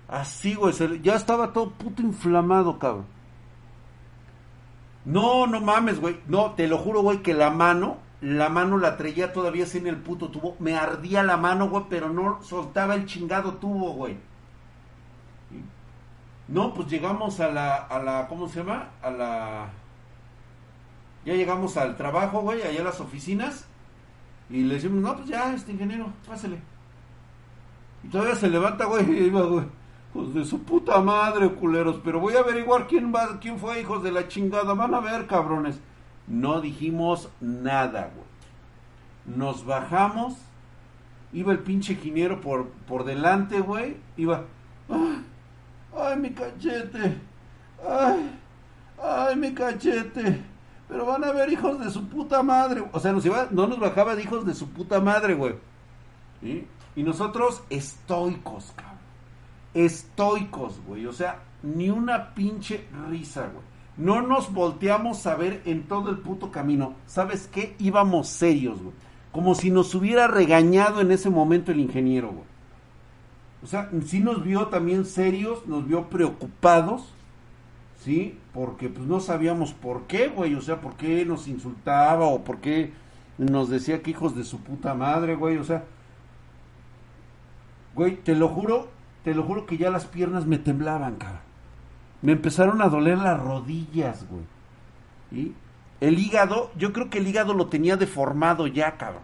Así, 0.07 0.55
güey. 0.55 0.73
Ya 1.01 1.15
estaba 1.15 1.51
todo 1.53 1.71
puto 1.71 2.01
inflamado, 2.01 2.79
cabrón. 2.79 3.05
No, 5.05 5.47
no 5.47 5.61
mames, 5.61 5.99
güey. 5.99 6.19
No, 6.27 6.51
te 6.51 6.67
lo 6.67 6.77
juro, 6.77 7.01
güey, 7.01 7.21
que 7.21 7.33
la 7.33 7.49
mano, 7.49 7.97
la 8.21 8.49
mano 8.49 8.77
la 8.77 8.97
traía 8.97 9.31
todavía 9.31 9.65
en 9.73 9.87
el 9.87 9.97
puto 9.97 10.29
tubo. 10.29 10.55
Me 10.59 10.75
ardía 10.75 11.23
la 11.23 11.37
mano, 11.37 11.69
güey, 11.69 11.85
pero 11.89 12.09
no 12.09 12.41
soltaba 12.41 12.95
el 12.95 13.05
chingado 13.05 13.55
tubo, 13.55 13.93
güey. 13.93 14.17
No, 16.47 16.73
pues 16.73 16.87
llegamos 16.87 17.39
a 17.39 17.49
la, 17.51 17.75
a 17.75 18.01
la, 18.01 18.27
¿cómo 18.27 18.47
se 18.47 18.59
llama? 18.59 18.89
A 19.01 19.11
la... 19.11 19.69
Ya 21.25 21.33
llegamos 21.33 21.75
al 21.75 21.97
trabajo, 21.97 22.39
güey, 22.41 22.61
allá 22.61 22.81
a 22.81 22.85
las 22.85 23.01
oficinas. 23.01 23.67
Y 24.49 24.63
le 24.63 24.75
decimos, 24.75 25.01
no, 25.01 25.15
pues 25.15 25.27
ya, 25.27 25.53
este 25.53 25.73
ingeniero, 25.73 26.07
pásele. 26.25 26.57
Y 28.03 28.07
todavía 28.07 28.35
se 28.35 28.49
levanta, 28.49 28.85
güey, 28.85 29.29
güey. 29.29 29.65
Pues 30.13 30.33
de 30.33 30.45
su 30.45 30.63
puta 30.63 31.01
madre, 31.01 31.49
culeros. 31.53 31.99
Pero 32.03 32.21
voy 32.21 32.35
a 32.35 32.39
averiguar 32.39 32.87
quién 32.87 33.13
va, 33.13 33.39
quién 33.39 33.59
fue, 33.59 33.81
hijos 33.81 34.01
de 34.03 34.11
la 34.11 34.29
chingada. 34.29 34.73
Van 34.73 34.93
a 34.93 35.01
ver, 35.01 35.27
cabrones. 35.27 35.81
No 36.27 36.61
dijimos 36.61 37.29
nada, 37.39 38.11
güey. 38.13 39.37
Nos 39.37 39.65
bajamos. 39.65 40.35
Iba 41.33 41.51
el 41.51 41.59
pinche 41.59 41.93
ingeniero 41.93 42.41
por, 42.41 42.69
por 42.87 43.05
delante, 43.05 43.61
güey. 43.61 43.97
Iba. 44.17 44.45
¡Ay, 44.89 45.25
ay, 45.97 46.17
mi 46.17 46.31
cachete! 46.31 47.17
¡Ay, 47.87 48.31
ay, 49.01 49.35
mi 49.35 49.53
cachete! 49.53 50.41
Pero 50.87 51.05
van 51.05 51.23
a 51.23 51.31
ver 51.31 51.51
hijos 51.51 51.79
de 51.79 51.89
su 51.91 52.07
puta 52.07 52.43
madre. 52.43 52.83
O 52.93 52.99
sea, 52.99 53.11
nos 53.11 53.25
iba, 53.25 53.47
no 53.51 53.67
nos 53.67 53.79
bajaba 53.79 54.15
de 54.15 54.23
hijos 54.23 54.45
de 54.45 54.53
su 54.53 54.69
puta 54.69 55.01
madre, 55.01 55.33
güey. 55.33 55.55
Y 56.41 57.03
nosotros 57.03 57.63
estoicos, 57.69 58.71
cabrón. 58.75 58.97
Estoicos, 59.73 60.79
güey. 60.85 61.05
O 61.05 61.13
sea, 61.13 61.43
ni 61.61 61.89
una 61.89 62.33
pinche 62.33 62.87
risa, 63.09 63.47
güey. 63.47 63.66
No 63.97 64.21
nos 64.21 64.53
volteamos 64.53 65.25
a 65.25 65.35
ver 65.35 65.61
en 65.65 65.83
todo 65.83 66.09
el 66.09 66.19
puto 66.19 66.51
camino. 66.51 66.93
¿Sabes 67.07 67.49
qué? 67.51 67.75
Íbamos 67.79 68.27
serios, 68.27 68.81
güey. 68.81 68.93
Como 69.31 69.55
si 69.55 69.71
nos 69.71 69.93
hubiera 69.95 70.27
regañado 70.27 71.01
en 71.01 71.11
ese 71.11 71.29
momento 71.29 71.71
el 71.71 71.79
ingeniero, 71.79 72.29
güey. 72.29 72.45
O 73.63 73.67
sea, 73.67 73.89
sí 74.05 74.19
nos 74.19 74.43
vio 74.43 74.67
también 74.67 75.05
serios, 75.05 75.65
nos 75.65 75.87
vio 75.87 76.09
preocupados 76.09 77.13
¿sí? 78.03 78.37
Porque 78.53 78.89
pues 78.89 79.05
no 79.07 79.19
sabíamos 79.19 79.73
por 79.73 80.03
qué, 80.03 80.27
güey, 80.29 80.55
o 80.55 80.61
sea, 80.61 80.81
por 80.81 80.95
qué 80.95 81.25
nos 81.25 81.47
insultaba 81.47 82.25
o 82.25 82.43
por 82.43 82.59
qué 82.59 82.93
nos 83.37 83.69
decía 83.69 84.01
que 84.01 84.11
hijos 84.11 84.35
de 84.35 84.43
su 84.43 84.59
puta 84.59 84.93
madre, 84.93 85.35
güey, 85.35 85.57
o 85.57 85.63
sea, 85.63 85.83
güey, 87.95 88.15
te 88.15 88.35
lo 88.35 88.49
juro, 88.49 88.87
te 89.23 89.33
lo 89.33 89.43
juro 89.43 89.65
que 89.65 89.77
ya 89.77 89.89
las 89.89 90.05
piernas 90.05 90.45
me 90.45 90.57
temblaban, 90.57 91.15
cabrón. 91.15 91.46
Me 92.21 92.31
empezaron 92.33 92.81
a 92.81 92.89
doler 92.89 93.17
las 93.17 93.39
rodillas, 93.39 94.25
güey. 94.29 94.43
¿Y? 95.31 95.53
El 95.99 96.19
hígado, 96.19 96.71
yo 96.77 96.93
creo 96.93 97.09
que 97.09 97.17
el 97.17 97.27
hígado 97.27 97.53
lo 97.53 97.67
tenía 97.67 97.97
deformado 97.97 98.67
ya, 98.67 98.97
cabrón. 98.97 99.23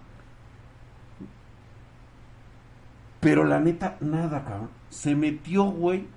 Pero 3.20 3.46
la 3.46 3.60
neta, 3.60 3.98
nada, 4.02 4.44
cabrón. 4.44 4.70
Se 4.90 5.16
metió, 5.16 5.64
güey, 5.64 6.08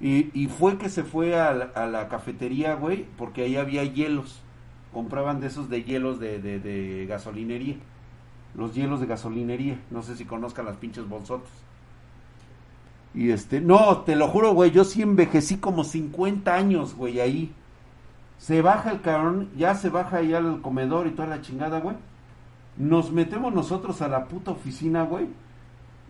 y, 0.00 0.46
fue 0.46 0.78
que 0.78 0.88
se 0.88 1.02
fue 1.02 1.38
a 1.40 1.52
la, 1.52 2.08
cafetería, 2.08 2.74
güey, 2.74 3.06
porque 3.16 3.42
ahí 3.42 3.56
había 3.56 3.82
hielos. 3.84 4.40
Compraban 4.92 5.40
de 5.40 5.48
esos 5.48 5.68
de 5.68 5.82
hielos 5.82 6.20
de, 6.20 6.38
de, 6.40 7.06
gasolinería. 7.06 7.76
Los 8.54 8.74
hielos 8.74 9.00
de 9.00 9.06
gasolinería. 9.06 9.80
No 9.90 10.02
sé 10.02 10.16
si 10.16 10.24
conozcan 10.24 10.66
las 10.66 10.76
pinches 10.76 11.08
bolsotas. 11.08 11.50
Y 13.14 13.30
este, 13.30 13.60
no, 13.60 14.02
te 14.02 14.16
lo 14.16 14.28
juro, 14.28 14.52
güey, 14.52 14.70
yo 14.70 14.84
sí 14.84 15.02
envejecí 15.02 15.56
como 15.58 15.84
50 15.84 16.54
años, 16.54 16.94
güey, 16.94 17.20
ahí. 17.20 17.52
Se 18.38 18.62
baja 18.62 18.90
el 18.90 19.00
cabrón, 19.00 19.50
ya 19.56 19.74
se 19.74 19.88
baja 19.88 20.18
ahí 20.18 20.34
al 20.34 20.60
comedor 20.62 21.06
y 21.06 21.10
toda 21.10 21.28
la 21.28 21.40
chingada, 21.40 21.80
güey. 21.80 21.96
Nos 22.76 23.10
metemos 23.10 23.52
nosotros 23.52 24.00
a 24.02 24.08
la 24.08 24.26
puta 24.26 24.52
oficina, 24.52 25.02
güey 25.02 25.28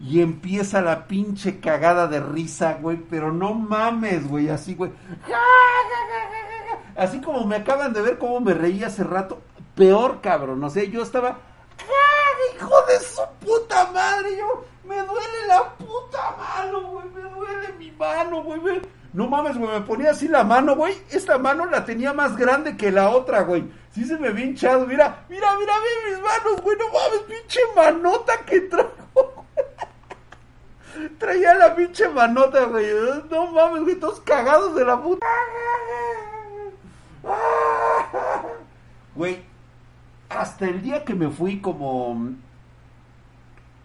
y 0.01 0.21
empieza 0.21 0.81
la 0.81 1.09
pinche 1.09 1.59
cagada 1.61 2.07
de 2.07 2.21
risa, 2.21 2.79
güey. 2.81 2.99
Pero 2.99 3.33
no 3.33 3.55
mames, 3.55 4.29
güey. 4.29 4.49
Así, 4.49 4.75
güey. 4.75 4.93
Así 6.97 7.21
como 7.21 7.45
me 7.45 7.57
acaban 7.57 7.93
de 7.93 8.03
ver 8.03 8.19
cómo 8.19 8.41
me 8.41 8.55
reí 8.55 8.85
hace 8.85 9.05
rato. 9.05 9.41
Peor, 9.75 10.21
cabrón. 10.21 10.61
No 10.61 10.71
sé, 10.71 10.91
yo 10.91 11.03
estaba. 11.03 11.39
¡Hijo 12.55 12.75
de 12.89 13.01
su 13.01 13.23
puta 13.45 13.91
madre! 13.93 14.37
Yo. 14.37 14.65
Me 14.89 14.97
duele 14.97 15.47
la 15.47 15.68
puta 15.74 16.36
mano, 16.39 16.82
güey. 16.89 17.09
Me 17.11 17.22
duele 17.30 17.72
mi 17.78 17.91
mano, 17.93 18.43
güey. 18.43 18.80
No 19.12 19.28
mames, 19.28 19.59
güey. 19.59 19.70
Me 19.70 19.80
ponía 19.82 20.11
así 20.11 20.28
la 20.28 20.45
mano, 20.45 20.74
güey. 20.76 20.95
Esta 21.11 21.39
mano 21.39 21.66
la 21.66 21.84
tenía 21.84 22.12
más 22.12 22.36
grande 22.36 22.76
que 22.76 22.91
la 22.91 23.11
otra, 23.11 23.43
güey. 23.43 23.70
Sí 23.93 24.05
se 24.05 24.16
me 24.18 24.28
había 24.28 24.47
hinchado. 24.47 24.86
Mira, 24.86 25.24
mira, 25.28 25.55
mira, 25.59 25.74
mira 25.78 26.11
mis 26.11 26.22
manos, 26.22 26.62
güey. 26.62 26.76
No 26.78 26.86
mames, 26.86 27.20
pinche 27.28 27.61
manota 27.76 28.32
que 28.47 28.61
traigo. 28.62 29.45
Traía 31.18 31.55
la 31.55 31.74
pinche 31.76 32.09
manota, 32.09 32.64
güey. 32.64 32.86
No 33.30 33.47
mames, 33.49 33.82
güey, 33.82 33.97
todos 33.97 34.20
cagados 34.20 34.74
de 34.74 34.84
la 34.84 35.01
puta. 35.01 35.26
Güey, 39.14 39.43
hasta 40.28 40.64
el 40.66 40.80
día 40.82 41.05
que 41.05 41.14
me 41.14 41.28
fui 41.28 41.61
como 41.61 42.32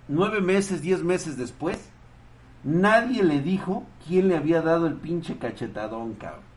nueve 0.07 0.41
meses, 0.41 0.81
diez 0.81 1.03
meses 1.03 1.37
después, 1.37 1.89
nadie 2.63 3.23
le 3.23 3.41
dijo 3.41 3.85
quién 4.07 4.27
le 4.27 4.37
había 4.37 4.61
dado 4.61 4.87
el 4.87 4.95
pinche 4.95 5.37
cachetadón, 5.37 6.13
cabrón. 6.13 6.53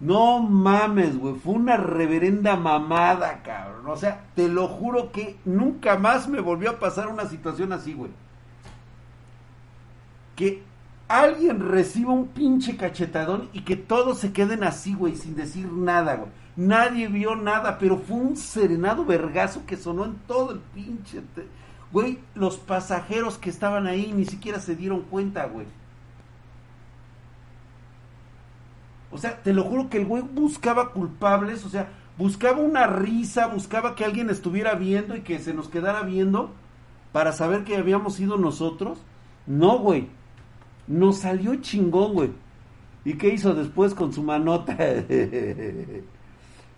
No 0.00 0.40
mames, 0.40 1.18
güey, 1.18 1.34
fue 1.34 1.54
una 1.54 1.76
reverenda 1.76 2.56
mamada, 2.56 3.42
cabrón. 3.42 3.86
O 3.86 3.96
sea, 3.96 4.24
te 4.34 4.48
lo 4.48 4.66
juro 4.66 5.12
que 5.12 5.36
nunca 5.44 5.98
más 5.98 6.26
me 6.26 6.40
volvió 6.40 6.70
a 6.70 6.78
pasar 6.78 7.08
una 7.08 7.26
situación 7.26 7.72
así, 7.72 7.92
güey 7.92 8.10
que 10.40 10.62
alguien 11.06 11.60
reciba 11.60 12.14
un 12.14 12.28
pinche 12.28 12.78
cachetadón 12.78 13.50
y 13.52 13.60
que 13.60 13.76
todos 13.76 14.16
se 14.20 14.32
queden 14.32 14.64
así, 14.64 14.94
güey, 14.94 15.14
sin 15.14 15.36
decir 15.36 15.70
nada, 15.70 16.14
güey. 16.14 16.30
Nadie 16.56 17.08
vio 17.08 17.36
nada, 17.36 17.76
pero 17.78 17.98
fue 17.98 18.16
un 18.16 18.38
serenado 18.38 19.04
vergazo 19.04 19.66
que 19.66 19.76
sonó 19.76 20.06
en 20.06 20.14
todo 20.26 20.52
el 20.52 20.60
pinche... 20.60 21.20
Güey, 21.92 22.18
los 22.34 22.56
pasajeros 22.58 23.38
que 23.38 23.50
estaban 23.50 23.86
ahí 23.86 24.12
ni 24.12 24.24
siquiera 24.24 24.60
se 24.60 24.76
dieron 24.76 25.02
cuenta, 25.02 25.46
güey. 25.46 25.66
O 29.10 29.18
sea, 29.18 29.42
te 29.42 29.52
lo 29.52 29.64
juro 29.64 29.90
que 29.90 29.98
el 29.98 30.06
güey 30.06 30.22
buscaba 30.22 30.92
culpables, 30.92 31.64
o 31.64 31.68
sea, 31.68 31.88
buscaba 32.16 32.58
una 32.58 32.86
risa, 32.86 33.48
buscaba 33.48 33.96
que 33.96 34.04
alguien 34.04 34.30
estuviera 34.30 34.74
viendo 34.74 35.16
y 35.16 35.22
que 35.22 35.40
se 35.40 35.52
nos 35.52 35.68
quedara 35.68 36.02
viendo 36.02 36.52
para 37.12 37.32
saber 37.32 37.64
que 37.64 37.76
habíamos 37.76 38.14
sido 38.14 38.36
nosotros. 38.36 38.98
No, 39.46 39.78
güey. 39.78 40.08
Nos 40.86 41.18
salió 41.18 41.56
chingón, 41.56 42.14
güey. 42.14 42.30
¿Y 43.04 43.14
qué 43.14 43.28
hizo 43.30 43.54
después 43.54 43.94
con 43.94 44.12
su 44.12 44.22
manota? 44.22 44.76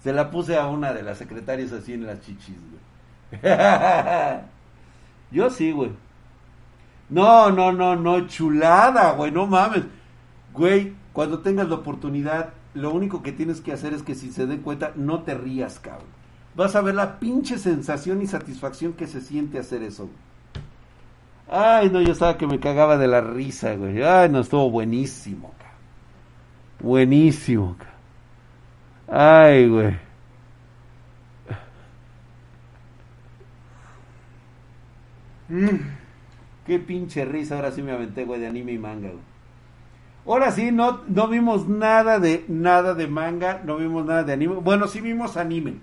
Se 0.03 0.13
la 0.13 0.31
puse 0.31 0.57
a 0.57 0.67
una 0.69 0.93
de 0.93 1.03
las 1.03 1.19
secretarias 1.19 1.73
así 1.73 1.93
en 1.93 2.07
las 2.07 2.21
chichis, 2.23 2.57
güey. 2.71 2.81
Yo 5.33 5.51
sí, 5.51 5.73
güey. 5.73 5.91
No, 7.09 7.51
no, 7.51 7.73
no, 7.73 7.97
no, 7.97 8.27
chulada, 8.27 9.13
güey, 9.13 9.31
no 9.33 9.47
mames. 9.47 9.85
Güey, 10.53 10.95
cuando 11.13 11.41
tengas 11.41 11.69
la 11.69 11.77
oportunidad, 11.77 12.51
lo 12.75 12.93
único 12.93 13.23
que 13.23 13.33
tienes 13.33 13.61
que 13.61 13.73
hacer 13.73 13.93
es 13.93 14.03
que 14.03 14.15
si 14.15 14.31
se 14.31 14.47
den 14.47 14.61
cuenta, 14.61 14.93
no 14.95 15.23
te 15.23 15.35
rías, 15.35 15.79
cabrón. 15.79 16.07
Vas 16.55 16.77
a 16.77 16.83
ver 16.83 16.95
la 16.95 17.19
pinche 17.19 17.59
sensación 17.59 18.23
y 18.23 18.27
satisfacción 18.27 18.93
que 18.93 19.07
se 19.07 19.21
siente 19.21 19.59
hacer 19.59 19.83
eso. 19.83 20.05
Güey. 20.05 20.17
Ay, 21.51 21.91
no, 21.91 22.01
yo 22.01 22.13
estaba 22.13 22.39
que 22.39 22.47
me 22.47 22.61
cagaba 22.61 22.97
de 22.97 23.09
la 23.09 23.21
risa, 23.21 23.75
güey. 23.75 24.03
Ay, 24.03 24.31
no, 24.31 24.41
estuvo 24.41 24.71
buenísimo, 24.71 25.53
cabrón. 25.59 25.77
Buenísimo, 26.81 27.77
cabrón. 27.79 27.93
Ay, 29.09 29.69
güey. 29.69 30.12
Mm, 35.53 35.81
qué 36.65 36.79
pinche 36.79 37.27
risa, 37.27 37.57
ahora 37.57 37.73
sí 37.73 37.83
me 37.83 37.93
aventé, 37.93 38.25
de 38.25 38.47
anime 38.47 38.73
y 38.73 38.79
manga. 38.79 39.11
Ahora 40.27 40.51
sí, 40.51 40.73
no, 40.73 41.03
no 41.09 41.29
vimos 41.29 41.69
nada 41.69 42.19
de, 42.19 42.47
nada 42.49 42.95
de 42.95 43.07
manga, 43.07 43.61
no 43.63 43.77
vimos 43.77 44.07
nada 44.07 44.25
de 44.25 44.33
anime. 44.33 44.55
Bueno, 44.55 44.87
sí 44.89 45.03
vimos 45.03 45.37
anime. 45.37 45.75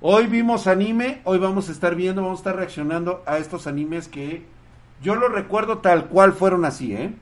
Hoy 0.00 0.28
vimos 0.28 0.68
anime, 0.68 1.22
hoy 1.24 1.38
vamos 1.38 1.68
a 1.68 1.72
estar 1.72 1.96
viendo, 1.96 2.22
vamos 2.22 2.38
a 2.38 2.42
estar 2.42 2.56
reaccionando 2.56 3.24
a 3.26 3.38
estos 3.38 3.66
animes 3.66 4.06
que 4.06 4.44
yo 5.02 5.16
los 5.16 5.32
recuerdo 5.32 5.78
tal 5.78 6.06
cual 6.06 6.32
fueron 6.32 6.64
así, 6.64 6.92
¿eh? 6.92 7.12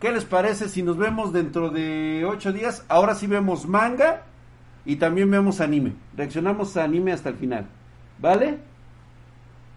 ¿Qué 0.00 0.10
les 0.10 0.24
parece 0.24 0.70
si 0.70 0.82
nos 0.82 0.96
vemos 0.96 1.34
dentro 1.34 1.68
de 1.68 2.24
ocho 2.26 2.50
días? 2.50 2.86
Ahora 2.88 3.14
sí 3.14 3.26
vemos 3.26 3.68
manga 3.68 4.22
y 4.86 4.96
también 4.96 5.30
vemos 5.30 5.60
anime. 5.60 5.92
Reaccionamos 6.16 6.78
a 6.78 6.84
anime 6.84 7.12
hasta 7.12 7.28
el 7.28 7.36
final. 7.36 7.66
¿Vale? 8.18 8.71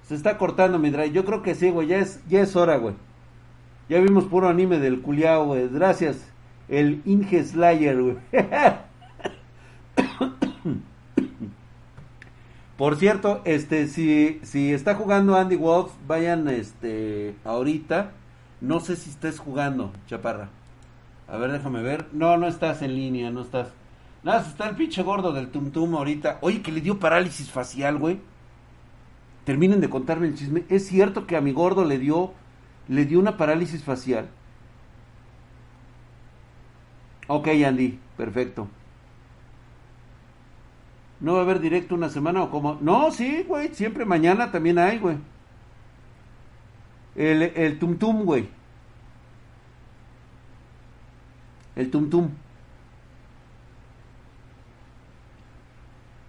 Se 0.08 0.16
está 0.16 0.38
cortando 0.38 0.80
mi 0.80 0.92
drive. 0.92 1.12
Yo 1.12 1.26
creo 1.26 1.42
que 1.42 1.56
sí, 1.56 1.70
güey. 1.70 1.88
Ya 1.88 1.98
es, 1.98 2.22
ya 2.28 2.42
es 2.42 2.56
hora, 2.56 2.78
güey. 2.78 2.96
Ya 3.90 4.00
vimos 4.00 4.26
puro 4.26 4.50
anime 4.50 4.80
del 4.80 5.02
culiao, 5.02 5.46
güey. 5.46 5.68
Gracias. 5.70 6.28
El 6.70 7.02
Inge 7.06 7.44
Slayer, 7.44 8.02
güey. 8.02 8.18
Por 12.78 12.98
cierto, 12.98 13.42
este, 13.46 13.88
si, 13.88 14.40
si 14.44 14.74
está 14.74 14.96
jugando 14.96 15.38
Andy 15.38 15.56
Wolf, 15.56 15.94
vayan, 16.08 16.50
este, 16.50 17.36
ahorita. 17.46 18.12
No 18.62 18.80
sé 18.80 18.96
si 18.96 19.10
estés 19.10 19.40
jugando, 19.40 19.92
chaparra. 20.08 20.50
A 21.28 21.38
ver, 21.38 21.52
déjame 21.52 21.82
ver. 21.82 22.08
No, 22.12 22.38
no 22.38 22.48
estás 22.48 22.82
en 22.82 22.96
línea, 22.96 23.32
no 23.32 23.42
estás. 23.42 23.70
Nada, 24.24 24.42
está 24.42 24.68
el 24.68 24.76
pinche 24.76 25.04
gordo 25.04 25.34
del 25.34 25.50
Tum 25.50 25.72
Tum 25.72 25.96
ahorita. 25.96 26.40
Oye, 26.42 26.62
que 26.62 26.72
le 26.72 26.82
dio 26.82 27.00
parálisis 27.00 27.50
facial, 27.50 27.98
güey. 27.98 28.20
Terminen 29.46 29.80
de 29.80 29.90
contarme 29.90 30.28
el 30.28 30.36
chisme. 30.36 30.66
Es 30.70 30.88
cierto 30.88 31.28
que 31.28 31.38
a 31.38 31.42
mi 31.42 31.54
gordo 31.54 31.86
le 31.86 32.00
dio, 32.00 32.34
le 32.88 33.06
dio 33.06 33.20
una 33.20 33.38
parálisis 33.38 33.84
facial. 33.84 34.28
Ok, 37.28 37.48
Andy, 37.66 38.00
perfecto. 38.18 38.68
¿No 41.20 41.34
va 41.34 41.40
a 41.40 41.44
haber 41.44 41.60
directo 41.60 41.96
una 41.96 42.10
semana 42.10 42.44
o 42.44 42.50
cómo? 42.52 42.78
No, 42.82 43.12
sí, 43.12 43.44
güey, 43.48 43.74
siempre 43.74 44.06
mañana 44.06 44.52
también 44.52 44.78
hay, 44.78 45.00
güey. 45.00 45.18
El, 47.16 47.42
el 47.44 47.80
tum 47.80 47.98
tum, 47.98 48.24
güey. 48.24 48.50
El 51.76 51.90
tum 51.92 52.10
tum. 52.10 52.30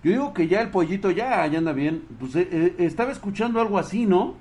Yo 0.07 0.13
digo 0.13 0.33
que 0.33 0.47
ya 0.47 0.61
el 0.61 0.71
pollito 0.71 1.11
ya, 1.11 1.45
ya 1.49 1.59
anda 1.59 1.73
bien. 1.73 2.05
Pues 2.21 2.37
eh, 2.37 2.49
eh, 2.49 2.75
estaba 2.79 3.11
escuchando 3.11 3.61
algo 3.61 3.77
así, 3.77 4.07
¿no? 4.07 4.37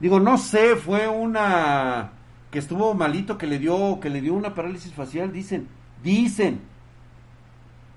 Digo, 0.00 0.18
no 0.18 0.38
sé, 0.38 0.76
fue 0.76 1.08
una 1.08 2.12
que 2.50 2.58
estuvo 2.58 2.94
malito 2.94 3.36
que 3.36 3.46
le 3.46 3.58
dio 3.58 4.00
que 4.00 4.08
le 4.08 4.22
dio 4.22 4.32
una 4.32 4.54
parálisis 4.54 4.94
facial, 4.94 5.30
dicen, 5.30 5.68
dicen. 6.02 6.60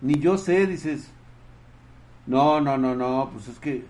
Ni 0.02 0.20
yo 0.20 0.38
sé, 0.38 0.68
dices. 0.68 1.14
No, 2.28 2.60
no, 2.60 2.78
no, 2.78 2.94
no, 2.94 3.30
pues 3.32 3.48
es 3.48 3.58
que 3.58 3.86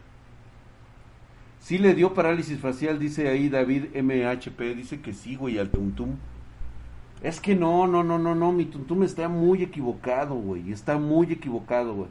sí 1.60 1.80
le 1.80 1.95
dio 1.95 2.14
parálisis 2.14 2.60
facial, 2.60 2.99
dice 2.99 3.30
ahí 3.30 3.49
David 3.49 3.86
MHP, 3.95 4.76
dice 4.76 5.01
que 5.01 5.14
sí, 5.14 5.36
güey, 5.36 5.58
al 5.58 5.72
Tuntum. 5.72 6.18
Es 7.24 7.39
que 7.39 7.56
no, 7.56 7.88
no, 7.88 8.04
no, 8.04 8.20
no, 8.20 8.36
no, 8.36 8.51
mi 8.51 8.66
Tuntum 8.66 9.01
está 9.01 9.28
muy 9.28 9.64
equivocado, 9.64 10.36
güey, 10.36 10.72
está 10.72 10.99
muy 10.99 11.34
equivocado, 11.34 11.95
güey. 11.95 12.10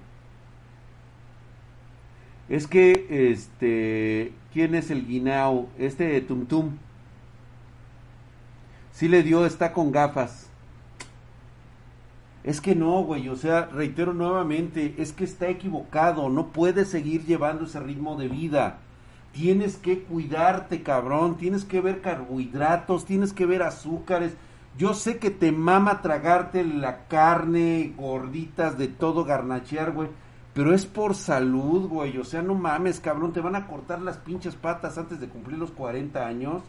Es 2.53 2.66
que, 2.66 3.07
este, 3.09 4.30
¿quién 4.53 4.74
es 4.74 4.90
el 4.90 5.07
Guinao? 5.07 5.70
Este 5.78 6.20
Tuntum. 6.20 6.72
Sí 8.92 9.09
le 9.09 9.22
dio, 9.22 9.46
está 9.46 9.72
con 9.72 9.90
gafas. 9.90 10.50
Es 12.44 12.61
que 12.61 12.74
no, 12.74 13.05
güey, 13.05 13.30
o 13.30 13.36
sea, 13.36 13.70
reitero 13.72 14.12
nuevamente, 14.12 14.94
es 14.98 15.14
que 15.14 15.24
está 15.24 15.48
equivocado, 15.48 16.28
no 16.28 16.48
puedes 16.48 16.88
seguir 16.88 17.24
llevando 17.24 17.64
ese 17.64 17.80
ritmo 17.80 18.16
de 18.16 18.28
vida. 18.28 18.80
Tienes 19.32 19.76
que 19.78 20.00
cuidarte, 20.00 20.82
cabrón, 20.82 21.38
tienes 21.38 21.64
que 21.64 21.80
ver 21.80 22.03
carbohidratos, 22.03 23.07
tienes 23.07 23.32
que 23.32 23.46
ver 23.46 23.62
azúcares. 23.62 24.34
Yo 24.76 24.92
sé 24.92 25.16
que 25.16 25.30
te 25.30 25.53
mama 25.53 26.03
tragarte 26.03 26.64
la 26.64 27.07
carne, 27.07 27.94
gorditas, 27.96 28.76
de 28.76 28.88
todo 28.88 29.24
garnachear, 29.24 29.92
güey. 29.92 30.09
Pero 30.55 30.74
es 30.74 30.84
por 30.84 31.14
salud, 31.14 31.88
güey. 31.88 32.18
O 32.18 32.24
sea, 32.24 32.42
no 32.42 32.55
mames, 32.55 33.00
cabrón. 33.00 33.32
Te 33.32 33.40
van 33.40 33.57
a 33.57 33.66
cortar 33.66 34.03
las 34.03 34.18
pinches 34.18 34.55
patas 34.55 34.98
antes 34.98 35.20
de 35.20 35.28
cumplir 35.28 35.59
los 35.59 35.70
40 35.70 36.26
años. 36.26 36.62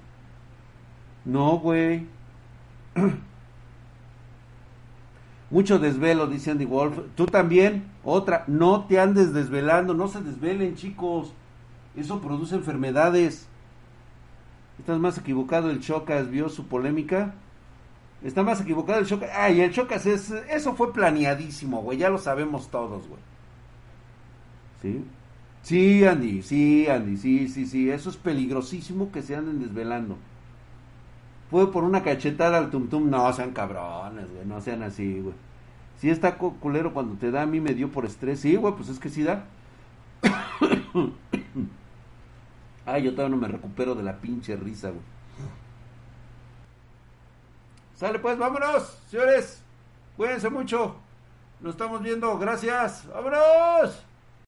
No, 1.25 1.57
güey. 1.59 2.07
Mucho 5.49 5.79
desvelo, 5.79 6.27
dice 6.27 6.51
Andy 6.51 6.65
Wolf. 6.65 6.97
Tú 7.15 7.25
también, 7.27 7.91
otra, 8.03 8.43
no 8.47 8.86
te 8.86 8.99
andes 8.99 9.34
desvelando, 9.34 9.93
no 9.93 10.07
se 10.07 10.21
desvelen, 10.21 10.75
chicos. 10.75 11.34
Eso 11.95 12.21
produce 12.21 12.55
enfermedades. 12.55 13.47
Estás 14.79 14.97
más 14.97 15.17
equivocado, 15.17 15.69
el 15.69 15.79
Chocas 15.79 16.29
vio 16.29 16.49
su 16.49 16.67
polémica. 16.67 17.36
Está 18.23 18.41
más 18.41 18.61
equivocado 18.61 18.99
el 18.99 19.05
Chocas. 19.05 19.29
Ay, 19.36 19.61
el 19.61 19.71
Chocas 19.71 20.05
es, 20.05 20.31
eso 20.31 20.73
fue 20.73 20.91
planeadísimo, 20.91 21.81
güey, 21.81 21.99
ya 21.99 22.09
lo 22.09 22.17
sabemos 22.17 22.69
todos, 22.69 23.07
güey. 23.07 23.32
¿Sí? 24.84 25.03
Sí, 25.63 26.05
Andy, 26.05 26.43
sí, 26.43 26.88
Andy, 26.89 27.17
sí, 27.17 27.47
sí, 27.47 27.65
sí, 27.65 27.89
eso 27.89 28.09
es 28.09 28.17
peligrosísimo 28.17 29.11
que 29.11 29.21
se 29.21 29.36
anden 29.36 29.61
desvelando. 29.61 30.17
Fue 31.49 31.71
por 31.71 31.86
una 31.86 32.03
cachetada 32.03 32.57
al 32.57 32.69
tum 32.69 32.89
tum, 32.89 33.09
no 33.09 33.31
sean 33.31 33.53
cabrones, 33.53 34.29
güey, 34.29 34.45
no 34.45 34.59
sean 34.59 34.84
así, 34.84 35.21
güey. 35.21 35.34
Si 35.97 36.09
está 36.09 36.36
culero 36.38 36.93
cuando 36.93 37.15
te 37.15 37.31
da, 37.31 37.43
a 37.43 37.45
mí 37.45 37.61
me 37.61 37.73
dio 37.73 37.89
por 37.91 38.05
estrés, 38.05 38.41
sí, 38.41 38.57
güey, 38.57 38.75
pues 38.75 38.89
es 38.89 38.99
que 38.99 39.09
sí 39.09 39.23
da. 39.23 39.45
Ay, 42.86 43.03
yo 43.03 43.11
todavía 43.11 43.36
no 43.38 43.41
me 43.41 43.47
recupero 43.47 43.95
de 43.95 44.03
la 44.03 44.17
pinche 44.19 44.57
risa, 44.57 44.89
güey. 44.89 45.01
Sale 47.95 48.19
pues, 48.19 48.38
vámonos, 48.38 48.97
señores. 49.09 49.63
Cuídense 50.17 50.49
mucho. 50.49 50.95
Nos 51.61 51.71
estamos 51.71 52.01
viendo. 52.01 52.38
Gracias. 52.38 53.07
¡Vámonos! 53.07 54.03